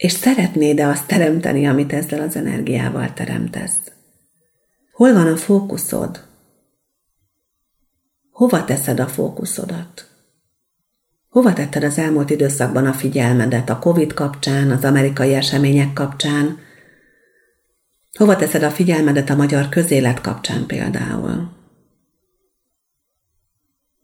És 0.00 0.12
szeretnéd-e 0.12 0.88
azt 0.88 1.06
teremteni, 1.06 1.66
amit 1.66 1.92
ezzel 1.92 2.20
az 2.20 2.36
energiával 2.36 3.12
teremtesz? 3.12 3.76
Hol 4.92 5.12
van 5.12 5.26
a 5.26 5.36
fókuszod? 5.36 6.24
Hova 8.30 8.64
teszed 8.64 9.00
a 9.00 9.06
fókuszodat? 9.06 10.08
Hova 11.28 11.52
tetted 11.52 11.82
az 11.82 11.98
elmúlt 11.98 12.30
időszakban 12.30 12.86
a 12.86 12.92
figyelmedet 12.92 13.70
a 13.70 13.78
Covid 13.78 14.14
kapcsán, 14.14 14.70
az 14.70 14.84
amerikai 14.84 15.34
események 15.34 15.92
kapcsán? 15.92 16.58
Hova 18.18 18.36
teszed 18.36 18.62
a 18.62 18.70
figyelmedet 18.70 19.30
a 19.30 19.36
magyar 19.36 19.68
közélet 19.68 20.20
kapcsán 20.20 20.66
például? 20.66 21.50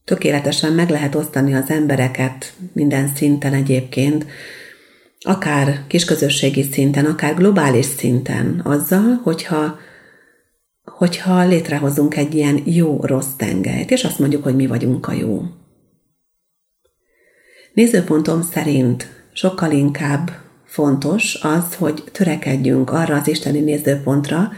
Tökéletesen 0.05 0.73
meg 0.73 0.91
lehet 0.91 1.15
osztani 1.15 1.55
az 1.55 1.71
embereket 1.71 2.55
minden 2.73 3.15
szinten 3.15 3.53
egyébként, 3.53 4.27
akár 5.27 5.81
kisközösségi 5.87 6.63
szinten, 6.63 7.05
akár 7.05 7.35
globális 7.35 7.85
szinten 7.85 8.61
azzal, 8.65 9.21
hogyha, 9.23 9.79
hogyha 10.85 11.45
létrehozunk 11.45 12.17
egy 12.17 12.35
ilyen 12.35 12.63
jó-rossz 12.65 13.35
tengelyt, 13.37 13.91
és 13.91 14.05
azt 14.05 14.19
mondjuk, 14.19 14.43
hogy 14.43 14.57
mi 14.57 14.67
vagyunk 14.67 15.09
a 15.09 15.13
jó. 15.13 15.43
Nézőpontom 17.73 18.43
szerint 18.43 19.09
sokkal 19.33 19.71
inkább 19.71 20.31
fontos 20.65 21.39
az, 21.43 21.75
hogy 21.75 22.05
törekedjünk 22.13 22.91
arra 22.91 23.17
az 23.17 23.29
isteni 23.29 23.61
nézőpontra, 23.61 24.51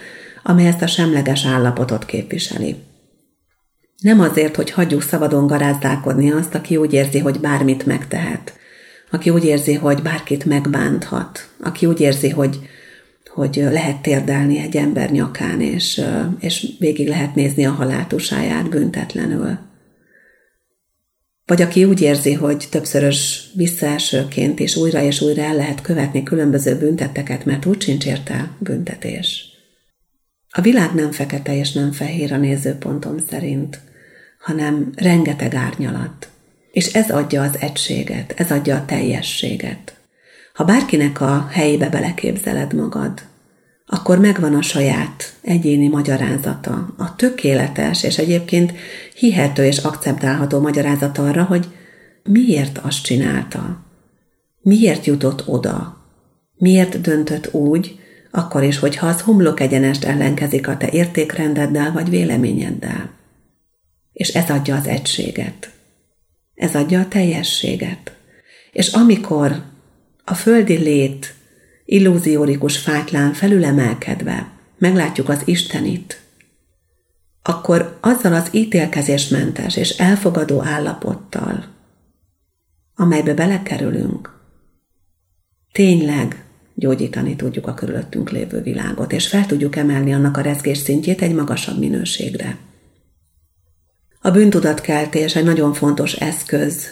amely 0.43 0.67
ezt 0.67 0.83
a 0.83 0.87
semleges 0.87 1.47
állapotot 1.47 2.05
képviseli. 2.05 2.77
Nem 4.03 4.21
azért, 4.21 4.57
hogy 4.57 4.71
hagyjuk 4.71 5.03
szabadon 5.03 5.47
garázdálkodni 5.47 6.31
azt, 6.31 6.55
aki 6.55 6.77
úgy 6.77 6.93
érzi, 6.93 7.19
hogy 7.19 7.41
bármit 7.41 7.87
megtehet, 7.87 8.53
aki 9.11 9.31
úgy 9.31 9.45
érzi, 9.45 9.75
hogy 9.75 10.03
bárkit 10.03 10.45
megbánthat, 10.45 11.49
aki 11.61 11.87
úgy 11.87 12.01
érzi, 12.01 12.29
hogy, 12.29 12.59
hogy 13.29 13.57
lehet 13.71 14.03
térdelni 14.03 14.59
egy 14.59 14.77
ember 14.77 15.11
nyakán, 15.11 15.61
és, 15.61 16.03
és 16.41 16.67
végig 16.79 17.09
lehet 17.09 17.35
nézni 17.35 17.67
a 17.67 17.71
haláltusáját 17.71 18.69
büntetlenül. 18.69 19.59
Vagy 21.47 21.63
aki 21.63 21.85
úgy 21.85 22.01
érzi, 22.01 22.33
hogy 22.33 22.67
többszörös 22.71 23.51
visszaesőként 23.55 24.61
és 24.61 24.77
újra 24.77 25.03
és 25.03 25.21
újra 25.21 25.43
el 25.43 25.55
lehet 25.55 25.81
követni 25.81 26.23
különböző 26.23 26.79
bünteteket, 26.79 27.45
mert 27.45 27.67
úgy 27.67 27.83
sincs 27.83 28.07
érte 28.07 28.51
büntetés. 28.59 29.45
A 30.51 30.61
világ 30.61 30.95
nem 30.95 31.11
fekete 31.11 31.57
és 31.57 31.73
nem 31.73 31.93
fehér 31.93 32.33
a 32.33 32.37
nézőpontom 32.37 33.17
szerint, 33.31 33.81
hanem 34.39 34.93
rengeteg 34.97 35.55
árnyalat, 35.55 36.29
és 36.79 36.93
ez 36.93 37.11
adja 37.11 37.43
az 37.43 37.57
egységet, 37.61 38.35
ez 38.37 38.51
adja 38.51 38.77
a 38.77 38.85
teljességet. 38.85 39.97
Ha 40.55 40.65
bárkinek 40.65 41.21
a 41.21 41.49
helyébe 41.51 41.89
beleképzeled 41.89 42.75
magad, 42.75 43.23
akkor 43.87 44.19
megvan 44.19 44.55
a 44.55 44.63
saját 44.63 45.35
egyéni 45.41 45.89
magyarázata, 45.89 46.95
a 46.99 47.17
tökéletes 47.17 48.03
és 48.03 48.19
egyébként 48.19 48.73
hihető 49.15 49.65
és 49.65 49.79
akceptálható 49.79 50.61
magyarázat 50.61 51.19
arra, 51.19 51.45
hogy 51.45 51.67
miért 52.25 52.79
azt 52.79 53.03
csinálta, 53.03 53.85
miért 54.61 55.05
jutott 55.05 55.49
oda, 55.49 56.05
miért 56.57 57.01
döntött 57.01 57.55
úgy, 57.55 57.99
akkor 58.31 58.63
is, 58.63 58.79
hogyha 58.79 59.07
az 59.07 59.21
homlok 59.21 59.61
egyenest 59.61 60.05
ellenkezik 60.05 60.69
a 60.69 60.77
te 60.77 60.89
értékrendeddel 60.91 61.93
vagy 61.93 62.11
véleményeddel. 62.11 63.11
És 64.13 64.29
ez 64.29 64.51
adja 64.51 64.77
az 64.77 64.87
egységet. 64.87 65.77
Ez 66.59 66.75
adja 66.75 67.01
a 67.01 67.09
teljességet. 67.09 68.17
És 68.73 68.93
amikor 68.93 69.63
a 70.25 70.35
földi 70.35 70.77
lét 70.77 71.35
illúziórikus 71.85 72.79
fátlán 72.79 73.33
felülemelkedve 73.33 74.51
meglátjuk 74.79 75.29
az 75.29 75.43
Istenit, 75.45 76.21
akkor 77.43 77.99
azzal 78.01 78.35
az 78.35 78.49
ítélkezésmentes 78.51 79.77
és 79.77 79.91
elfogadó 79.91 80.63
állapottal, 80.63 81.65
amelybe 82.95 83.35
belekerülünk, 83.35 84.41
tényleg 85.73 86.45
gyógyítani 86.75 87.37
tudjuk 87.37 87.67
a 87.67 87.75
körülöttünk 87.75 88.31
lévő 88.31 88.63
világot, 88.63 89.13
és 89.13 89.29
fel 89.29 89.47
tudjuk 89.47 89.77
emelni 89.77 90.15
annak 90.15 90.37
a 90.37 90.41
rezgés 90.41 90.79
szintjét 90.79 91.23
egy 91.23 91.35
magasabb 91.35 91.79
minőségre. 91.79 92.59
A 94.29 94.31
bűntudatkeltés 94.31 95.37
egy 95.37 95.45
nagyon 95.45 95.73
fontos 95.73 96.13
eszköz 96.13 96.87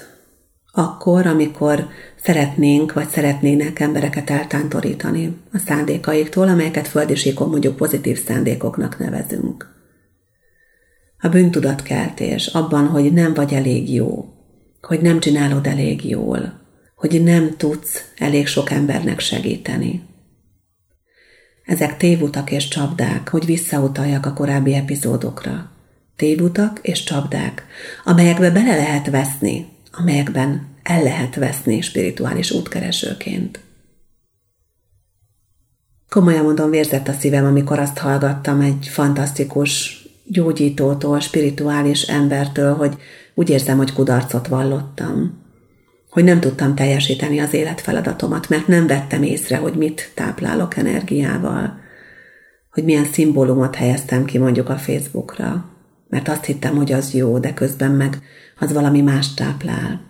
akkor, 0.73 1.27
amikor 1.27 1.89
szeretnénk 2.23 2.93
vagy 2.93 3.09
szeretnének 3.09 3.81
embereket 3.81 4.31
eltántorítani 4.31 5.37
a 5.53 5.59
szándékaiktól, 5.59 6.49
amelyeket 6.49 6.89
földisíkon 6.89 7.49
mondjuk 7.49 7.77
pozitív 7.77 8.25
szándékoknak 8.25 8.99
nevezünk. 8.99 9.75
A 11.19 11.29
bűntudatkeltés 11.29 12.47
abban, 12.47 12.87
hogy 12.87 13.13
nem 13.13 13.35
vagy 13.35 13.53
elég 13.53 13.95
jó, 13.95 14.35
hogy 14.81 15.01
nem 15.01 15.21
csinálod 15.21 15.67
elég 15.67 16.09
jól, 16.09 16.61
hogy 16.95 17.23
nem 17.23 17.57
tudsz 17.57 18.05
elég 18.19 18.47
sok 18.47 18.71
embernek 18.71 19.21
segíteni. 19.21 20.03
Ezek 21.65 21.97
tévutak 21.97 22.51
és 22.51 22.69
csapdák, 22.69 23.29
hogy 23.29 23.45
visszautaljak 23.45 24.27
a 24.27 24.33
korábbi 24.33 24.75
epizódokra 24.75 25.75
tévutak 26.17 26.79
és 26.83 27.03
csapdák, 27.03 27.67
amelyekbe 28.05 28.51
bele 28.51 28.77
lehet 28.77 29.11
veszni, 29.11 29.67
amelyekben 29.93 30.67
el 30.83 31.03
lehet 31.03 31.35
veszni 31.35 31.81
spirituális 31.81 32.51
útkeresőként. 32.51 33.61
Komolyan 36.09 36.45
mondom, 36.45 36.71
vérzett 36.71 37.09
a 37.09 37.13
szívem, 37.13 37.45
amikor 37.45 37.79
azt 37.79 37.99
hallgattam 37.99 38.61
egy 38.61 38.89
fantasztikus 38.89 40.01
gyógyítótól, 40.25 41.21
spirituális 41.21 42.03
embertől, 42.03 42.75
hogy 42.75 42.97
úgy 43.35 43.51
érzem, 43.51 43.77
hogy 43.77 43.93
kudarcot 43.93 44.47
vallottam. 44.47 45.45
Hogy 46.11 46.25
nem 46.25 46.41
tudtam 46.41 46.75
teljesíteni 46.75 47.39
az 47.39 47.53
életfeladatomat, 47.55 48.49
mert 48.49 48.67
nem 48.67 48.87
vettem 48.87 49.23
észre, 49.23 49.57
hogy 49.57 49.75
mit 49.75 50.11
táplálok 50.15 50.77
energiával, 50.77 51.79
hogy 52.71 52.85
milyen 52.85 53.05
szimbólumot 53.05 53.75
helyeztem 53.75 54.25
ki 54.25 54.39
mondjuk 54.39 54.69
a 54.69 54.77
Facebookra, 54.77 55.76
mert 56.09 56.29
azt 56.29 56.45
hittem, 56.45 56.77
hogy 56.77 56.93
az 56.93 57.15
jó, 57.15 57.39
de 57.39 57.55
közben 57.55 57.91
meg 57.91 58.19
az 58.59 58.73
valami 58.73 59.01
más 59.01 59.35
táplál. 59.35 60.01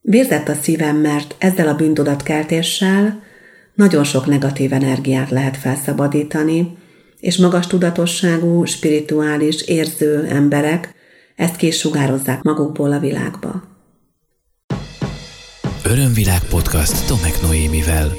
Vérzett 0.00 0.48
a 0.48 0.54
szívem, 0.54 0.96
mert 0.96 1.34
ezzel 1.38 1.68
a 1.68 1.76
bűntudatkeltéssel 1.76 3.22
nagyon 3.74 4.04
sok 4.04 4.26
negatív 4.26 4.72
energiát 4.72 5.30
lehet 5.30 5.56
felszabadítani, 5.56 6.76
és 7.20 7.36
magas 7.36 7.66
tudatosságú, 7.66 8.64
spirituális, 8.64 9.62
érző 9.62 10.24
emberek 10.24 10.94
ezt 11.36 11.56
ki 11.56 11.70
sugározzák 11.70 12.42
magukból 12.42 12.92
a 12.92 12.98
világba. 12.98 13.62
Örömvilág 15.84 16.42
podcast 16.50 17.06
Tomek 17.06 17.42
Noémivel. 17.42 18.12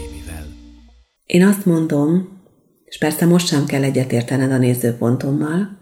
Én 1.25 1.45
azt 1.45 1.65
mondom, 1.65 2.39
és 2.85 2.97
persze 2.97 3.25
most 3.25 3.47
sem 3.47 3.65
kell 3.65 3.83
egyetértened 3.83 4.51
a 4.51 4.57
nézőpontommal, 4.57 5.76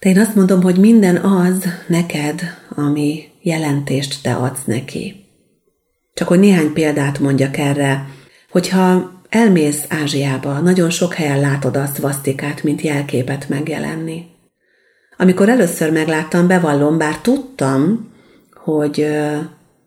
de 0.00 0.08
én 0.08 0.18
azt 0.18 0.34
mondom, 0.34 0.62
hogy 0.62 0.76
minden 0.76 1.16
az 1.16 1.64
neked, 1.86 2.40
ami 2.74 3.24
jelentést 3.42 4.22
te 4.22 4.34
adsz 4.34 4.64
neki. 4.64 5.24
Csak 6.14 6.28
hogy 6.28 6.38
néhány 6.38 6.72
példát 6.72 7.18
mondjak 7.18 7.56
erre, 7.56 8.06
hogyha 8.50 9.12
elmész 9.28 9.84
Ázsiába, 9.88 10.58
nagyon 10.58 10.90
sok 10.90 11.14
helyen 11.14 11.40
látod 11.40 11.76
azt 11.76 11.98
vasztikát, 11.98 12.62
mint 12.62 12.80
jelképet 12.80 13.48
megjelenni. 13.48 14.24
Amikor 15.16 15.48
először 15.48 15.92
megláttam, 15.92 16.46
bevallom, 16.46 16.98
bár 16.98 17.18
tudtam, 17.18 18.10
hogy 18.54 19.06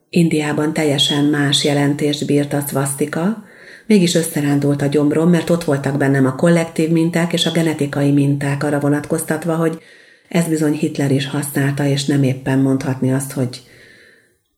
Indiában 0.10 0.74
teljesen 0.74 1.26
más 1.26 1.64
jelentést 1.64 2.26
bírt 2.26 2.54
a 2.54 2.64
szvasztika, 2.68 3.44
mégis 3.86 4.16
összerándult 4.16 4.82
a 4.82 4.86
gyomrom, 4.86 5.30
mert 5.30 5.50
ott 5.50 5.64
voltak 5.64 5.98
bennem 5.98 6.26
a 6.26 6.36
kollektív 6.36 6.90
minták 6.90 7.34
és 7.34 7.46
a 7.46 7.52
genetikai 7.52 8.12
minták 8.12 8.64
arra 8.64 8.80
vonatkoztatva, 8.80 9.56
hogy 9.56 9.82
ez 10.28 10.48
bizony 10.48 10.74
Hitler 10.74 11.12
is 11.12 11.28
használta, 11.28 11.86
és 11.86 12.06
nem 12.06 12.24
éppen 12.24 12.60
mondhatni 12.60 13.14
azt, 13.14 13.32
hogy 13.32 13.64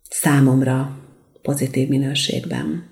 számomra 0.10 0.98
pozitív 1.42 1.88
minőségben. 1.88 2.90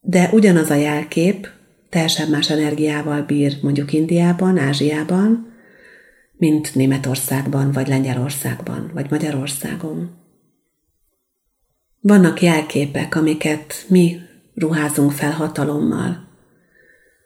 De 0.00 0.30
ugyanaz 0.32 0.70
a 0.70 0.74
jelkép 0.74 1.48
teljesen 1.88 2.28
más 2.30 2.50
energiával 2.50 3.22
bír 3.22 3.58
mondjuk 3.62 3.92
Indiában, 3.92 4.58
Ázsiában, 4.58 5.54
mint 6.32 6.74
Németországban, 6.74 7.72
vagy 7.72 7.88
Lengyelországban, 7.88 8.90
vagy 8.94 9.10
Magyarországon. 9.10 10.10
Vannak 12.00 12.42
jelképek, 12.42 13.14
amiket 13.14 13.84
mi 13.88 14.18
ruházunk 14.54 15.12
fel 15.12 15.30
hatalommal, 15.30 16.28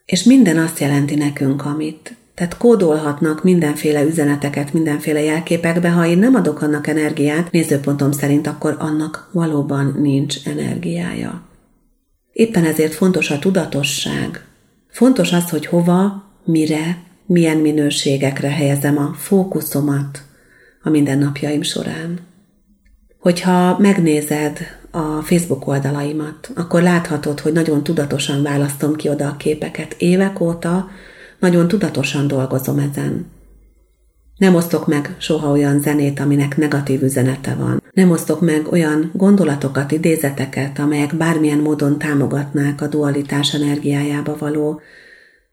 és 0.04 0.22
minden 0.22 0.58
azt 0.58 0.78
jelenti 0.78 1.14
nekünk, 1.14 1.64
amit. 1.64 2.16
Tehát 2.40 2.56
kódolhatnak 2.56 3.42
mindenféle 3.44 4.02
üzeneteket 4.02 4.72
mindenféle 4.72 5.22
jelképekbe, 5.22 5.90
ha 5.90 6.06
én 6.06 6.18
nem 6.18 6.34
adok 6.34 6.62
annak 6.62 6.86
energiát, 6.86 7.50
nézőpontom 7.50 8.12
szerint, 8.12 8.46
akkor 8.46 8.76
annak 8.78 9.28
valóban 9.32 9.94
nincs 9.98 10.36
energiája. 10.46 11.42
Éppen 12.32 12.64
ezért 12.64 12.92
fontos 12.92 13.30
a 13.30 13.38
tudatosság. 13.38 14.44
Fontos 14.88 15.32
az, 15.32 15.50
hogy 15.50 15.66
hova, 15.66 16.24
mire, 16.44 17.02
milyen 17.26 17.56
minőségekre 17.56 18.50
helyezem 18.50 18.98
a 18.98 19.14
fókuszomat 19.16 20.22
a 20.82 20.90
mindennapjaim 20.90 21.62
során. 21.62 22.18
Hogyha 23.18 23.78
megnézed 23.78 24.58
a 24.90 25.22
Facebook 25.22 25.66
oldalaimat, 25.66 26.50
akkor 26.54 26.82
láthatod, 26.82 27.40
hogy 27.40 27.52
nagyon 27.52 27.82
tudatosan 27.82 28.42
választom 28.42 28.96
ki 28.96 29.08
oda 29.08 29.26
a 29.26 29.36
képeket. 29.36 29.94
Évek 29.98 30.40
óta 30.40 30.88
nagyon 31.40 31.68
tudatosan 31.68 32.26
dolgozom 32.26 32.78
ezen. 32.78 33.26
Nem 34.36 34.54
osztok 34.54 34.86
meg 34.86 35.16
soha 35.18 35.50
olyan 35.50 35.80
zenét, 35.80 36.20
aminek 36.20 36.56
negatív 36.56 37.02
üzenete 37.02 37.54
van. 37.54 37.82
Nem 37.92 38.10
osztok 38.10 38.40
meg 38.40 38.72
olyan 38.72 39.10
gondolatokat, 39.14 39.92
idézeteket, 39.92 40.78
amelyek 40.78 41.16
bármilyen 41.16 41.58
módon 41.58 41.98
támogatnák 41.98 42.80
a 42.80 42.86
dualitás 42.86 43.54
energiájába 43.54 44.36
való 44.38 44.80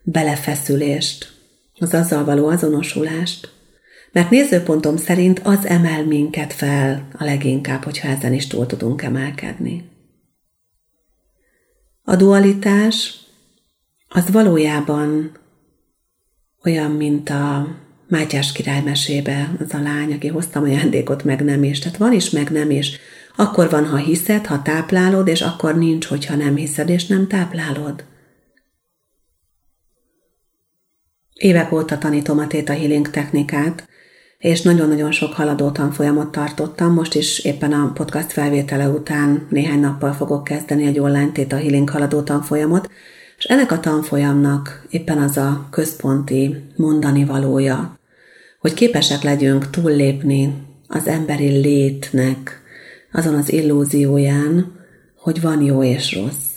belefeszülést, 0.03 1.33
az 1.79 1.93
azzal 1.93 2.25
való 2.25 2.47
azonosulást. 2.47 3.51
Mert 4.11 4.29
nézőpontom 4.29 4.97
szerint 4.97 5.39
az 5.43 5.65
emel 5.65 6.05
minket 6.05 6.53
fel 6.53 7.07
a 7.17 7.23
leginkább, 7.23 7.83
hogyha 7.83 8.07
ezen 8.07 8.33
is 8.33 8.47
túl 8.47 8.65
tudunk 8.65 9.01
emelkedni. 9.01 9.89
A 12.03 12.15
dualitás 12.15 13.19
az 14.07 14.31
valójában 14.31 15.31
olyan, 16.63 16.91
mint 16.91 17.29
a 17.29 17.67
Mátyás 18.09 18.51
király 18.51 18.81
mesébe, 18.81 19.55
az 19.59 19.73
a 19.73 19.81
lány, 19.81 20.13
aki 20.13 20.27
hoztam 20.27 20.63
ajándékot, 20.63 21.23
meg 21.23 21.43
nem 21.43 21.63
is. 21.63 21.79
Tehát 21.79 21.97
van 21.97 22.13
is, 22.13 22.29
meg 22.29 22.49
nem 22.49 22.71
is. 22.71 22.99
Akkor 23.35 23.69
van, 23.69 23.85
ha 23.85 23.97
hiszed, 23.97 24.45
ha 24.45 24.61
táplálod, 24.61 25.27
és 25.27 25.41
akkor 25.41 25.77
nincs, 25.77 26.05
hogyha 26.05 26.35
nem 26.35 26.55
hiszed, 26.55 26.89
és 26.89 27.05
nem 27.05 27.27
táplálod. 27.27 28.03
Évek 31.33 31.71
óta 31.71 31.97
tanítom 31.97 32.39
a 32.39 32.47
Theta 32.47 32.73
Healing 32.73 33.09
technikát, 33.09 33.87
és 34.37 34.61
nagyon-nagyon 34.61 35.11
sok 35.11 35.33
haladó 35.33 35.71
tanfolyamot 35.71 36.31
tartottam. 36.31 36.93
Most 36.93 37.15
is 37.15 37.39
éppen 37.39 37.73
a 37.73 37.91
podcast 37.93 38.31
felvétele 38.31 38.87
után 38.87 39.47
néhány 39.49 39.79
nappal 39.79 40.13
fogok 40.13 40.43
kezdeni 40.43 40.85
egy 40.85 40.99
online 40.99 41.31
Theta 41.31 41.57
Healing 41.57 41.89
haladó 41.89 42.21
tanfolyamot, 42.21 42.89
és 43.37 43.43
ennek 43.43 43.71
a 43.71 43.79
tanfolyamnak 43.79 44.85
éppen 44.89 45.17
az 45.17 45.37
a 45.37 45.67
központi 45.71 46.55
mondani 46.75 47.25
valója, 47.25 47.99
hogy 48.59 48.73
képesek 48.73 49.21
legyünk 49.21 49.69
túllépni 49.69 50.53
az 50.87 51.07
emberi 51.07 51.47
létnek 51.47 52.61
azon 53.11 53.33
az 53.33 53.51
illúzióján, 53.51 54.75
hogy 55.15 55.41
van 55.41 55.61
jó 55.61 55.83
és 55.83 56.15
rossz. 56.15 56.55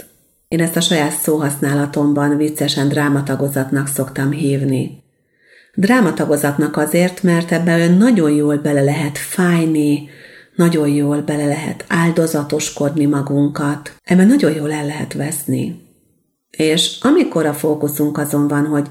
Én 0.49 0.61
ezt 0.61 0.77
a 0.77 0.81
saját 0.81 1.13
szóhasználatomban 1.13 2.37
viccesen 2.37 2.89
drámatagozatnak 2.89 3.87
szoktam 3.87 4.31
hívni. 4.31 5.03
Drámatagozatnak 5.75 6.77
azért, 6.77 7.23
mert 7.23 7.53
ebben 7.53 7.93
nagyon 7.93 8.31
jól 8.31 8.57
bele 8.57 8.83
lehet 8.83 9.19
fájni, 9.19 10.09
nagyon 10.55 10.89
jól 10.89 11.21
bele 11.21 11.47
lehet 11.47 11.85
áldozatoskodni 11.89 13.07
magunkat, 13.07 13.93
ebben 14.05 14.27
nagyon 14.27 14.53
jól 14.53 14.73
el 14.73 14.87
lehet 14.87 15.13
veszni. 15.13 15.90
És 16.51 16.99
amikor 17.01 17.47
a 17.47 17.55
fókuszunk 17.55 18.19
azon 18.19 18.49
van, 18.49 18.67
hogy 18.67 18.89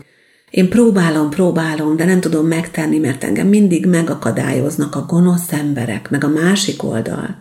én 0.49 0.69
próbálom, 0.69 1.29
próbálom, 1.29 1.95
de 1.95 2.05
nem 2.05 2.19
tudom 2.19 2.47
megtenni, 2.47 2.97
mert 2.97 3.23
engem 3.23 3.47
mindig 3.47 3.85
megakadályoznak 3.85 4.95
a 4.95 5.05
gonosz 5.05 5.51
emberek, 5.51 6.09
meg 6.09 6.23
a 6.23 6.27
másik 6.27 6.83
oldal, 6.83 7.37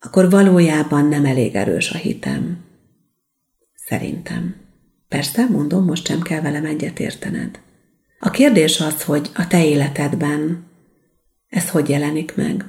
akkor 0.00 0.30
valójában 0.30 1.08
nem 1.08 1.24
elég 1.24 1.54
erős 1.54 1.90
a 1.90 1.96
hitem. 1.96 2.64
Szerintem. 3.86 4.54
Persze, 5.08 5.46
mondom, 5.50 5.84
most 5.84 6.06
sem 6.06 6.20
kell 6.20 6.40
velem 6.40 6.64
egyetértened. 6.64 7.60
A 8.18 8.30
kérdés 8.30 8.80
az, 8.80 9.02
hogy 9.02 9.30
a 9.34 9.46
te 9.46 9.66
életedben 9.66 10.64
ez 11.48 11.70
hogy 11.70 11.88
jelenik 11.88 12.34
meg? 12.34 12.64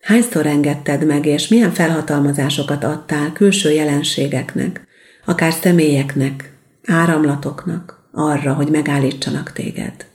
Hányszor 0.00 0.46
engedted 0.46 1.06
meg, 1.06 1.26
és 1.26 1.48
milyen 1.48 1.72
felhatalmazásokat 1.72 2.84
adtál 2.84 3.32
külső 3.32 3.70
jelenségeknek, 3.70 4.83
akár 5.24 5.52
személyeknek, 5.52 6.52
áramlatoknak 6.86 8.08
arra, 8.12 8.54
hogy 8.54 8.70
megállítsanak 8.70 9.52
téged? 9.52 10.06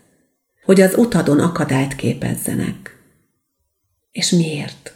Hogy 0.63 0.81
az 0.81 0.97
utadon 0.97 1.39
akadályt 1.39 1.95
képezzenek? 1.95 2.97
És 4.11 4.29
miért? 4.29 4.93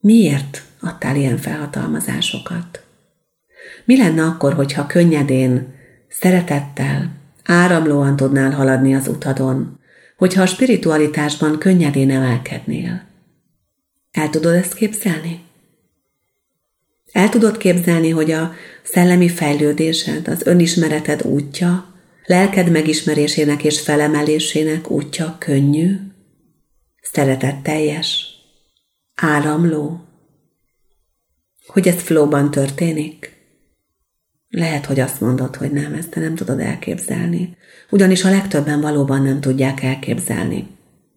Miért 0.00 0.62
adtál 0.80 1.16
ilyen 1.16 1.36
felhatalmazásokat? 1.36 2.84
Mi 3.84 3.96
lenne 3.96 4.22
akkor, 4.22 4.52
hogyha 4.52 4.86
könnyedén, 4.86 5.74
szeretettel, 6.08 7.10
áramlóan 7.44 8.16
tudnál 8.16 8.50
haladni 8.50 8.94
az 8.94 9.08
utadon, 9.08 9.78
hogyha 10.16 10.42
a 10.42 10.46
spiritualitásban 10.46 11.58
könnyedén 11.58 12.10
emelkednél? 12.10 13.02
El 14.10 14.30
tudod 14.30 14.54
ezt 14.54 14.74
képzelni? 14.74 15.40
El 17.12 17.28
tudod 17.28 17.56
képzelni, 17.56 18.10
hogy 18.10 18.30
a 18.30 18.52
szellemi 18.82 19.28
fejlődésed, 19.28 20.28
az 20.28 20.46
önismereted 20.46 21.22
útja, 21.22 21.94
lelked 22.26 22.70
megismerésének 22.70 23.64
és 23.64 23.80
felemelésének 23.80 24.90
útja 24.90 25.36
könnyű, 25.38 25.96
szeretetteljes, 27.02 28.26
áramló, 29.14 30.00
hogy 31.66 31.88
ez 31.88 32.02
flóban 32.02 32.50
történik? 32.50 33.40
Lehet, 34.48 34.86
hogy 34.86 35.00
azt 35.00 35.20
mondod, 35.20 35.56
hogy 35.56 35.72
nem, 35.72 35.92
ezt 35.94 36.10
te 36.10 36.20
nem 36.20 36.34
tudod 36.34 36.60
elképzelni. 36.60 37.56
Ugyanis 37.90 38.24
a 38.24 38.30
legtöbben 38.30 38.80
valóban 38.80 39.22
nem 39.22 39.40
tudják 39.40 39.82
elképzelni. 39.82 40.66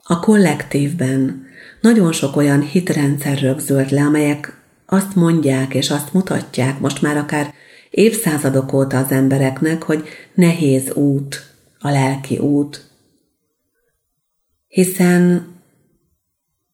A 0.04 0.20
kollektívben 0.20 1.46
nagyon 1.82 2.12
sok 2.12 2.36
olyan 2.36 2.62
hitrendszer 2.62 3.40
rögzült 3.40 3.92
le, 3.92 4.02
amelyek 4.02 4.65
azt 4.86 5.16
mondják 5.16 5.74
és 5.74 5.90
azt 5.90 6.14
mutatják 6.14 6.80
most 6.80 7.02
már 7.02 7.18
akár 7.18 7.54
évszázadok 7.90 8.74
óta 8.74 8.98
az 8.98 9.12
embereknek, 9.12 9.84
hogy 9.84 10.08
nehéz 10.34 10.94
út, 10.94 11.44
a 11.80 11.90
lelki 11.90 12.38
út. 12.38 12.90
Hiszen 14.68 15.48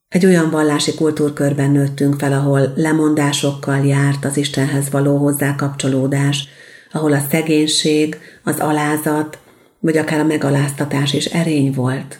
egy 0.07 0.25
olyan 0.25 0.49
vallási 0.49 0.95
kultúrkörben 0.95 1.71
nőttünk 1.71 2.19
fel, 2.19 2.33
ahol 2.33 2.73
lemondásokkal 2.75 3.85
járt 3.85 4.25
az 4.25 4.37
Istenhez 4.37 4.89
való 4.89 5.17
hozzákapcsolódás, 5.17 6.47
ahol 6.91 7.13
a 7.13 7.25
szegénység, 7.29 8.17
az 8.43 8.59
alázat, 8.59 9.39
vagy 9.79 9.97
akár 9.97 10.19
a 10.19 10.23
megaláztatás 10.23 11.13
is 11.13 11.25
erény 11.25 11.71
volt. 11.71 12.19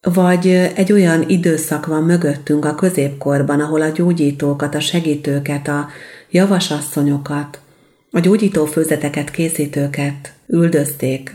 Vagy 0.00 0.48
egy 0.48 0.92
olyan 0.92 1.28
időszak 1.28 1.86
van 1.86 2.02
mögöttünk 2.02 2.64
a 2.64 2.74
középkorban, 2.74 3.60
ahol 3.60 3.82
a 3.82 3.88
gyógyítókat, 3.88 4.74
a 4.74 4.80
segítőket, 4.80 5.68
a 5.68 5.88
javasasszonyokat, 6.30 7.60
a 8.10 8.18
gyógyító 8.18 8.64
főzeteket, 8.64 9.30
készítőket 9.30 10.32
üldözték, 10.46 11.34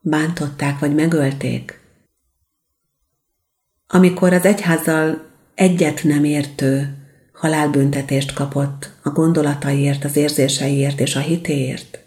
bántották 0.00 0.78
vagy 0.78 0.94
megölték. 0.94 1.80
Amikor 3.86 4.32
az 4.32 4.44
egyházzal 4.44 5.24
egyet 5.54 6.04
nem 6.04 6.24
értő 6.24 6.94
halálbüntetést 7.32 8.34
kapott 8.34 8.90
a 9.02 9.10
gondolataiért, 9.10 10.04
az 10.04 10.16
érzéseiért 10.16 11.00
és 11.00 11.16
a 11.16 11.20
hitéért. 11.20 11.98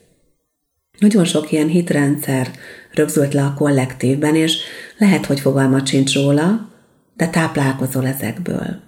Nagyon 0.99 1.25
sok 1.25 1.51
ilyen 1.51 1.67
hitrendszer 1.67 2.51
rögzült 2.91 3.33
le 3.33 3.43
a 3.43 3.53
kollektívben, 3.53 4.35
és 4.35 4.57
lehet, 4.97 5.25
hogy 5.25 5.39
fogalmat 5.39 5.87
sincs 5.87 6.13
róla, 6.13 6.69
de 7.15 7.27
táplálkozol 7.27 8.07
ezekből. 8.07 8.85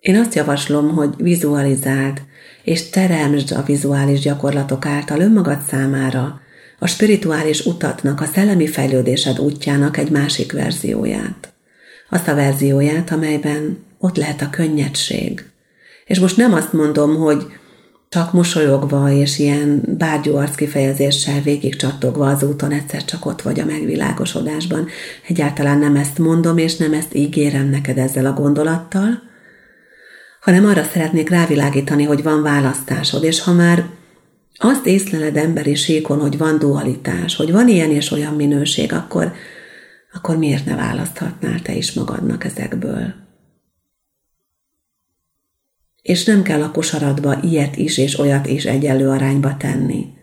Én 0.00 0.16
azt 0.16 0.34
javaslom, 0.34 0.94
hogy 0.94 1.14
vizualizáld, 1.16 2.22
és 2.62 2.90
teremtsd 2.90 3.52
a 3.52 3.62
vizuális 3.62 4.20
gyakorlatok 4.20 4.86
által 4.86 5.20
önmagad 5.20 5.60
számára 5.68 6.40
a 6.78 6.86
spirituális 6.86 7.66
utatnak, 7.66 8.20
a 8.20 8.24
szellemi 8.24 8.66
fejlődésed 8.66 9.38
útjának 9.38 9.96
egy 9.96 10.10
másik 10.10 10.52
verzióját. 10.52 11.52
Azt 12.10 12.28
a 12.28 12.34
verzióját, 12.34 13.10
amelyben 13.10 13.84
ott 13.98 14.16
lehet 14.16 14.42
a 14.42 14.50
könnyedség. 14.50 15.44
És 16.04 16.18
most 16.18 16.36
nem 16.36 16.52
azt 16.52 16.72
mondom, 16.72 17.16
hogy 17.16 17.46
csak 18.08 18.32
mosolyogva 18.32 19.10
és 19.10 19.38
ilyen 19.38 19.82
bárgyú 19.98 20.36
arckifejezéssel 20.36 21.40
végig 21.40 21.76
csattogva 21.76 22.26
az 22.26 22.42
úton 22.42 22.70
egyszer 22.70 23.04
csak 23.04 23.26
ott 23.26 23.42
vagy 23.42 23.60
a 23.60 23.64
megvilágosodásban. 23.64 24.86
Egyáltalán 25.28 25.78
nem 25.78 25.96
ezt 25.96 26.18
mondom, 26.18 26.58
és 26.58 26.76
nem 26.76 26.92
ezt 26.92 27.14
ígérem 27.14 27.68
neked 27.68 27.98
ezzel 27.98 28.26
a 28.26 28.32
gondolattal, 28.32 29.22
hanem 30.40 30.64
arra 30.64 30.82
szeretnék 30.82 31.28
rávilágítani, 31.28 32.04
hogy 32.04 32.22
van 32.22 32.42
választásod, 32.42 33.22
és 33.22 33.42
ha 33.42 33.52
már 33.52 33.86
azt 34.54 34.86
észleled 34.86 35.36
emberi 35.36 35.74
síkon, 35.74 36.20
hogy 36.20 36.38
van 36.38 36.58
dualitás, 36.58 37.36
hogy 37.36 37.52
van 37.52 37.68
ilyen 37.68 37.90
és 37.90 38.10
olyan 38.10 38.34
minőség, 38.34 38.92
akkor, 38.92 39.32
akkor 40.12 40.36
miért 40.36 40.64
ne 40.64 40.74
választhatnál 40.74 41.60
te 41.62 41.74
is 41.74 41.92
magadnak 41.92 42.44
ezekből? 42.44 43.27
És 46.02 46.24
nem 46.24 46.42
kell 46.42 46.62
a 46.62 46.70
kosaradba 46.70 47.38
ilyet 47.42 47.76
is 47.76 47.98
és 47.98 48.18
olyat 48.18 48.46
is 48.46 48.64
egyenlő 48.64 49.08
arányba 49.08 49.56
tenni, 49.56 50.16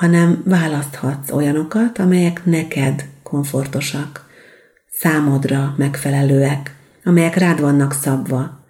hanem 0.00 0.42
választhatsz 0.44 1.30
olyanokat, 1.30 1.98
amelyek 1.98 2.44
neked 2.44 3.04
komfortosak, 3.22 4.28
számodra 4.90 5.74
megfelelőek, 5.76 6.74
amelyek 7.04 7.34
rád 7.34 7.60
vannak 7.60 7.92
szabva, 7.92 8.60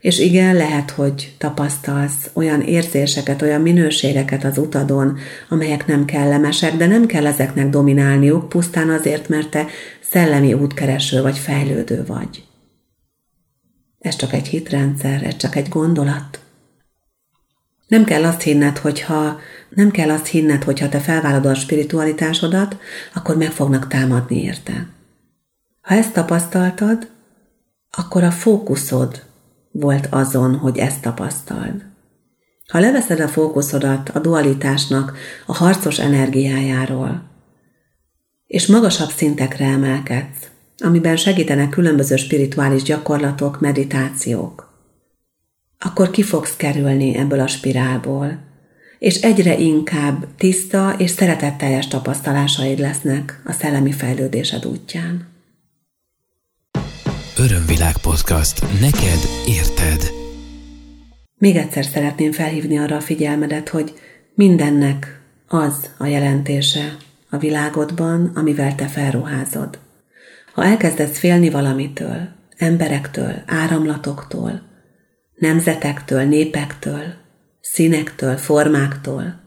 és 0.00 0.18
igen, 0.18 0.56
lehet, 0.56 0.90
hogy 0.90 1.34
tapasztalsz 1.38 2.30
olyan 2.32 2.60
érzéseket, 2.60 3.42
olyan 3.42 3.60
minőségeket 3.60 4.44
az 4.44 4.58
utadon, 4.58 5.18
amelyek 5.48 5.86
nem 5.86 6.04
kellemesek, 6.04 6.76
de 6.76 6.86
nem 6.86 7.06
kell 7.06 7.26
ezeknek 7.26 7.70
dominálniuk, 7.70 8.48
pusztán 8.48 8.90
azért, 8.90 9.28
mert 9.28 9.50
te 9.50 9.66
szellemi 10.10 10.52
útkereső 10.52 11.22
vagy 11.22 11.38
fejlődő 11.38 12.04
vagy. 12.06 12.49
Ez 14.00 14.16
csak 14.16 14.32
egy 14.32 14.46
hitrendszer, 14.46 15.22
ez 15.22 15.36
csak 15.36 15.56
egy 15.56 15.68
gondolat. 15.68 16.40
Nem 17.86 18.04
kell 18.04 18.24
azt 18.24 18.42
hinned, 18.42 18.78
hogyha 18.78 19.38
nem 19.70 19.90
kell 19.90 20.10
azt 20.10 20.26
hinned, 20.26 20.64
hogyha 20.64 20.88
te 20.88 20.98
felvállod 20.98 21.46
a 21.46 21.54
spiritualitásodat, 21.54 22.76
akkor 23.14 23.36
meg 23.36 23.50
fognak 23.50 23.88
támadni 23.88 24.42
érte. 24.42 24.86
Ha 25.80 25.94
ezt 25.94 26.12
tapasztaltad, 26.12 27.10
akkor 27.90 28.24
a 28.24 28.30
fókuszod 28.30 29.22
volt 29.70 30.06
azon, 30.10 30.56
hogy 30.56 30.78
ezt 30.78 31.00
tapasztald. 31.00 31.84
Ha 32.68 32.78
leveszed 32.78 33.20
a 33.20 33.28
fókuszodat 33.28 34.08
a 34.08 34.18
dualitásnak 34.18 35.16
a 35.46 35.54
harcos 35.54 35.98
energiájáról, 35.98 37.22
és 38.46 38.66
magasabb 38.66 39.10
szintekre 39.10 39.64
emelkedsz, 39.64 40.49
amiben 40.80 41.16
segítenek 41.16 41.68
különböző 41.68 42.16
spirituális 42.16 42.82
gyakorlatok, 42.82 43.60
meditációk, 43.60 44.70
akkor 45.78 46.10
ki 46.10 46.22
fogsz 46.22 46.56
kerülni 46.56 47.16
ebből 47.16 47.40
a 47.40 47.46
spirálból, 47.46 48.38
és 48.98 49.20
egyre 49.20 49.58
inkább 49.58 50.26
tiszta 50.36 50.94
és 50.98 51.10
szeretetteljes 51.10 51.88
tapasztalásaid 51.88 52.78
lesznek 52.78 53.42
a 53.44 53.52
szellemi 53.52 53.92
fejlődésed 53.92 54.66
útján. 54.66 55.28
Örömvilág 57.38 57.96
podcast. 57.96 58.60
Neked 58.80 59.20
érted. 59.46 60.10
Még 61.38 61.56
egyszer 61.56 61.84
szeretném 61.84 62.32
felhívni 62.32 62.78
arra 62.78 62.96
a 62.96 63.00
figyelmedet, 63.00 63.68
hogy 63.68 63.94
mindennek 64.34 65.20
az 65.48 65.90
a 65.98 66.06
jelentése 66.06 66.96
a 67.30 67.36
világodban, 67.38 68.32
amivel 68.34 68.74
te 68.74 68.86
felruházod. 68.86 69.78
Ha 70.60 70.66
elkezdesz 70.66 71.18
félni 71.18 71.50
valamitől, 71.50 72.28
emberektől, 72.56 73.42
áramlatoktól, 73.46 74.62
nemzetektől, 75.34 76.22
népektől, 76.22 77.04
színektől, 77.60 78.36
formáktól, 78.36 79.40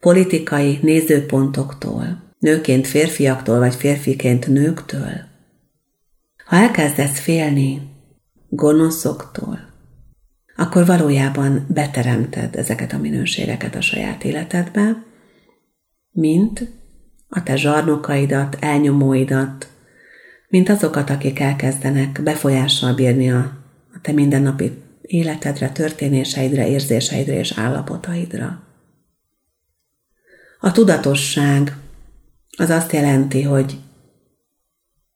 politikai 0.00 0.78
nézőpontoktól, 0.82 2.34
nőként 2.38 2.86
férfiaktól 2.86 3.58
vagy 3.58 3.74
férfiként 3.74 4.46
nőktől, 4.46 5.12
ha 6.44 6.56
elkezdesz 6.56 7.20
félni 7.20 7.82
gonoszoktól, 8.48 9.58
akkor 10.56 10.86
valójában 10.86 11.66
beteremted 11.68 12.56
ezeket 12.56 12.92
a 12.92 12.98
minőségeket 12.98 13.74
a 13.74 13.80
saját 13.80 14.24
életedbe, 14.24 15.04
mint 16.10 16.70
a 17.28 17.42
te 17.42 17.56
zsarnokaidat, 17.56 18.56
elnyomóidat, 18.60 19.76
mint 20.48 20.68
azokat, 20.68 21.10
akik 21.10 21.40
elkezdenek 21.40 22.22
befolyással 22.22 22.94
bírni 22.94 23.30
a, 23.30 23.38
a 23.94 24.00
te 24.02 24.12
mindennapi 24.12 24.72
életedre, 25.02 25.70
történéseidre, 25.70 26.68
érzéseidre 26.68 27.38
és 27.38 27.52
állapotaidra. 27.56 28.62
A 30.60 30.72
tudatosság 30.72 31.76
az 32.56 32.70
azt 32.70 32.92
jelenti, 32.92 33.42
hogy 33.42 33.78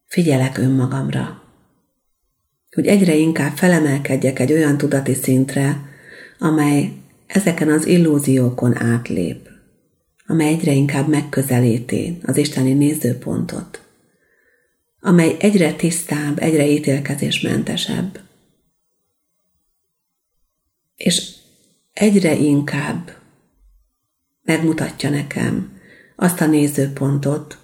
figyelek 0.05 0.57
önmagamra. 0.57 1.41
Hogy 2.71 2.87
egyre 2.87 3.15
inkább 3.15 3.55
felemelkedjek 3.55 4.39
egy 4.39 4.51
olyan 4.51 4.77
tudati 4.77 5.13
szintre, 5.13 5.89
amely 6.39 6.91
ezeken 7.27 7.69
az 7.69 7.85
illúziókon 7.85 8.81
átlép, 8.81 9.49
amely 10.27 10.47
egyre 10.47 10.71
inkább 10.71 11.07
megközelíti 11.07 12.17
az 12.23 12.37
isteni 12.37 12.73
nézőpontot, 12.73 13.82
amely 15.05 15.35
egyre 15.39 15.73
tisztább, 15.73 16.39
egyre 16.39 16.67
ítélkezésmentesebb, 16.67 18.19
és 20.95 21.31
egyre 21.93 22.35
inkább 22.35 23.15
megmutatja 24.43 25.09
nekem 25.09 25.79
azt 26.15 26.41
a 26.41 26.45
nézőpontot, 26.45 27.57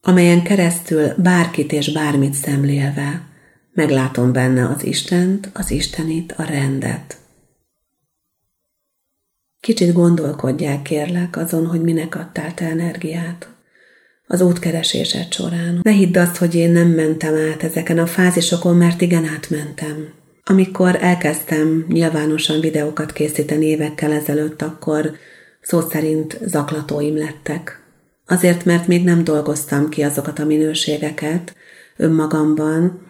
amelyen 0.00 0.42
keresztül 0.42 1.14
bárkit 1.16 1.72
és 1.72 1.92
bármit 1.92 2.34
szemlélve 2.34 3.28
meglátom 3.72 4.32
benne 4.32 4.68
az 4.68 4.84
Istent, 4.84 5.50
az 5.52 5.70
Istenit, 5.70 6.32
a 6.32 6.42
rendet. 6.42 7.18
Kicsit 9.60 9.92
gondolkodják, 9.92 10.82
kérlek, 10.82 11.36
azon, 11.36 11.66
hogy 11.66 11.82
minek 11.82 12.14
adtál 12.14 12.54
te 12.54 12.64
energiát 12.64 13.55
az 14.26 14.40
útkeresésed 14.40 15.32
során. 15.32 15.80
Ne 15.82 15.90
hidd 15.90 16.18
azt, 16.18 16.36
hogy 16.36 16.54
én 16.54 16.70
nem 16.70 16.88
mentem 16.88 17.34
át 17.34 17.62
ezeken 17.62 17.98
a 17.98 18.06
fázisokon, 18.06 18.76
mert 18.76 19.00
igen 19.00 19.24
átmentem. 19.24 20.08
Amikor 20.44 20.98
elkezdtem 21.00 21.86
nyilvánosan 21.88 22.60
videókat 22.60 23.12
készíteni 23.12 23.66
évekkel 23.66 24.12
ezelőtt, 24.12 24.62
akkor 24.62 25.10
szó 25.60 25.80
szerint 25.80 26.38
zaklatóim 26.44 27.16
lettek 27.16 27.84
Azért, 28.26 28.64
mert 28.64 28.86
még 28.86 29.04
nem 29.04 29.24
dolgoztam 29.24 29.88
ki 29.88 30.02
azokat 30.02 30.38
a 30.38 30.44
minőségeket 30.44 31.56
önmagamban, 31.96 33.00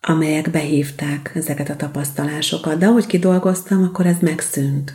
amelyek 0.00 0.50
behívták 0.50 1.30
ezeket 1.34 1.68
a 1.68 1.76
tapasztalásokat, 1.76 2.78
de 2.78 2.86
ahogy 2.86 3.06
kidolgoztam, 3.06 3.82
akkor 3.82 4.06
ez 4.06 4.16
megszűnt. 4.20 4.94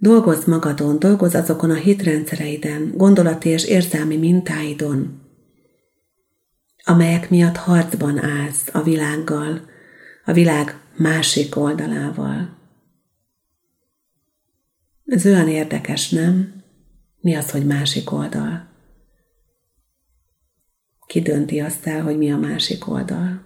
Dolgozz 0.00 0.44
magadon, 0.44 0.98
dolgozz 0.98 1.34
azokon 1.34 1.70
a 1.70 1.74
hitrendszereiden, 1.74 2.96
gondolati 2.96 3.48
és 3.48 3.64
érzelmi 3.64 4.16
mintáidon, 4.16 5.20
amelyek 6.84 7.30
miatt 7.30 7.56
harcban 7.56 8.18
állsz 8.18 8.68
a 8.72 8.82
világgal, 8.82 9.60
a 10.24 10.32
világ 10.32 10.80
másik 10.96 11.56
oldalával. 11.56 12.56
Ez 15.04 15.26
olyan 15.26 15.48
érdekes, 15.48 16.10
nem? 16.10 16.62
Mi 17.20 17.34
az, 17.34 17.50
hogy 17.50 17.66
másik 17.66 18.12
oldal? 18.12 18.68
Ki 21.06 21.20
dönti 21.20 21.60
azt 21.60 21.86
el, 21.86 22.02
hogy 22.02 22.18
mi 22.18 22.32
a 22.32 22.36
másik 22.36 22.88
oldal? 22.88 23.44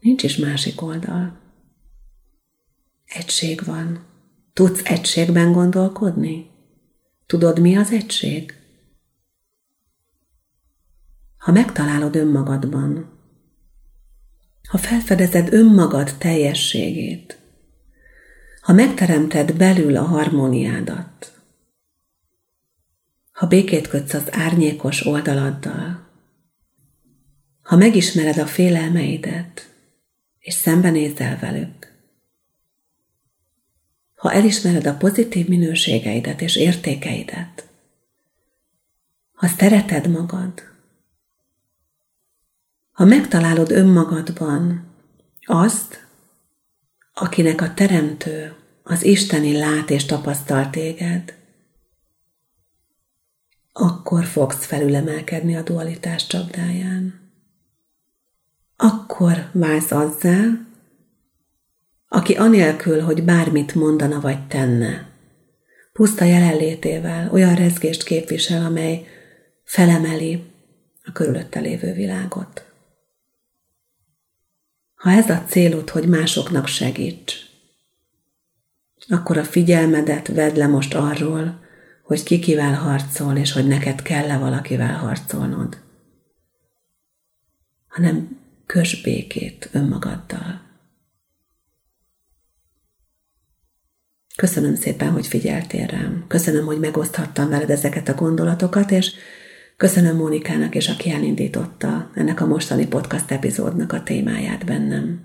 Nincs 0.00 0.22
is 0.22 0.36
másik 0.36 0.82
oldal. 0.82 1.38
Egység 3.04 3.64
van. 3.64 4.09
Tudsz 4.52 4.80
egységben 4.84 5.52
gondolkodni? 5.52 6.50
Tudod, 7.26 7.60
mi 7.60 7.76
az 7.76 7.92
egység? 7.92 8.54
Ha 11.36 11.52
megtalálod 11.52 12.16
önmagadban, 12.16 13.18
ha 14.68 14.78
felfedezed 14.78 15.52
önmagad 15.52 16.14
teljességét, 16.18 17.38
ha 18.60 18.72
megteremted 18.72 19.56
belül 19.56 19.96
a 19.96 20.02
harmóniádat, 20.02 21.40
ha 23.32 23.46
békét 23.46 23.88
kötsz 23.88 24.14
az 24.14 24.32
árnyékos 24.32 25.06
oldaladdal, 25.06 26.08
ha 27.62 27.76
megismered 27.76 28.38
a 28.38 28.46
félelmeidet, 28.46 29.74
és 30.38 30.54
szembenézel 30.54 31.38
velük, 31.38 31.89
ha 34.20 34.32
elismered 34.32 34.86
a 34.86 34.96
pozitív 34.96 35.48
minőségeidet 35.48 36.40
és 36.40 36.56
értékeidet, 36.56 37.68
ha 39.32 39.46
szereted 39.46 40.10
magad, 40.10 40.52
ha 42.92 43.04
megtalálod 43.04 43.70
önmagadban 43.70 44.84
azt, 45.40 46.06
akinek 47.14 47.60
a 47.60 47.74
teremtő, 47.74 48.54
az 48.82 49.04
Isteni 49.04 49.58
lát 49.58 49.90
és 49.90 50.04
tapasztal 50.04 50.70
téged, 50.70 51.34
akkor 53.72 54.24
fogsz 54.24 54.64
felülemelkedni 54.66 55.56
a 55.56 55.62
dualitás 55.62 56.26
csapdáján. 56.26 57.30
Akkor 58.76 59.50
válsz 59.52 59.90
azzá, 59.90 60.68
aki 62.12 62.34
anélkül, 62.34 63.00
hogy 63.00 63.24
bármit 63.24 63.74
mondana 63.74 64.20
vagy 64.20 64.46
tenne, 64.46 65.08
puszta 65.92 66.24
jelenlétével 66.24 67.30
olyan 67.32 67.54
rezgést 67.54 68.02
képvisel, 68.02 68.64
amely 68.64 69.06
felemeli 69.64 70.44
a 71.04 71.12
körülötte 71.12 71.60
lévő 71.60 71.92
világot. 71.92 72.64
Ha 74.94 75.10
ez 75.10 75.30
a 75.30 75.44
célod, 75.48 75.90
hogy 75.90 76.08
másoknak 76.08 76.66
segíts, 76.66 77.34
akkor 79.08 79.36
a 79.36 79.44
figyelmedet 79.44 80.28
vedd 80.28 80.56
le 80.56 80.66
most 80.66 80.94
arról, 80.94 81.60
hogy 82.02 82.22
ki 82.22 82.38
kivel 82.38 82.74
harcol, 82.74 83.36
és 83.36 83.52
hogy 83.52 83.66
neked 83.66 84.02
kell-e 84.02 84.38
valakivel 84.38 84.96
harcolnod, 84.96 85.78
hanem 87.88 88.38
kös 88.66 89.02
békét 89.02 89.68
önmagaddal. 89.72 90.69
Köszönöm 94.40 94.74
szépen, 94.74 95.10
hogy 95.10 95.26
figyeltél 95.26 95.86
rám. 95.86 96.24
Köszönöm, 96.28 96.64
hogy 96.64 96.78
megoszthattam 96.78 97.48
veled 97.48 97.70
ezeket 97.70 98.08
a 98.08 98.14
gondolatokat, 98.14 98.90
és 98.90 99.12
Köszönöm 99.76 100.16
Mónikának 100.16 100.74
és 100.74 100.88
aki 100.88 101.10
elindította 101.10 102.10
ennek 102.14 102.40
a 102.40 102.46
mostani 102.46 102.86
podcast 102.86 103.30
epizódnak 103.30 103.92
a 103.92 104.02
témáját 104.02 104.64
bennem. 104.64 105.20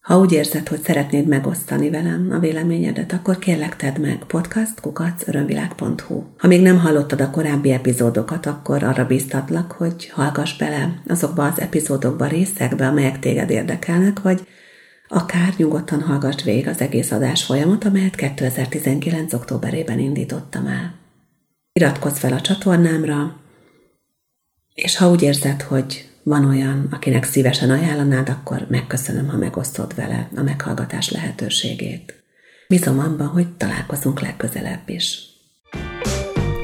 Ha 0.00 0.18
úgy 0.18 0.32
érzed, 0.32 0.68
hogy 0.68 0.80
szeretnéd 0.80 1.26
megosztani 1.26 1.90
velem 1.90 2.28
a 2.30 2.38
véleményedet, 2.38 3.12
akkor 3.12 3.38
kérlek 3.38 3.76
tedd 3.76 4.00
meg 4.00 4.18
podcast.örömvilág.hu. 4.26 6.22
Ha 6.38 6.46
még 6.46 6.62
nem 6.62 6.78
hallottad 6.78 7.20
a 7.20 7.30
korábbi 7.30 7.70
epizódokat, 7.70 8.46
akkor 8.46 8.82
arra 8.82 9.06
bíztatlak, 9.06 9.72
hogy 9.72 10.08
hallgass 10.08 10.56
bele 10.56 11.02
azokba 11.08 11.46
az 11.46 11.60
epizódokba, 11.60 12.26
részekbe, 12.26 12.86
amelyek 12.86 13.18
téged 13.18 13.50
érdekelnek, 13.50 14.20
vagy 14.22 14.46
akár 15.08 15.54
nyugodtan 15.56 16.02
hallgass 16.02 16.42
végig 16.42 16.68
az 16.68 16.80
egész 16.80 17.10
adás 17.10 17.44
folyamat, 17.44 17.84
amelyet 17.84 18.14
2019. 18.14 19.32
októberében 19.32 19.98
indítottam 19.98 20.66
el 20.66 21.04
iratkozz 21.76 22.18
fel 22.18 22.32
a 22.32 22.40
csatornámra, 22.40 23.36
és 24.74 24.96
ha 24.96 25.10
úgy 25.10 25.22
érzed, 25.22 25.62
hogy 25.62 26.08
van 26.22 26.44
olyan, 26.44 26.88
akinek 26.90 27.24
szívesen 27.24 27.70
ajánlanád, 27.70 28.28
akkor 28.28 28.66
megköszönöm, 28.68 29.28
ha 29.28 29.36
megosztod 29.36 29.94
vele 29.94 30.28
a 30.36 30.42
meghallgatás 30.42 31.10
lehetőségét. 31.10 32.24
Bízom 32.68 32.98
abban, 32.98 33.26
hogy 33.26 33.56
találkozunk 33.56 34.20
legközelebb 34.20 34.88
is. 34.88 35.35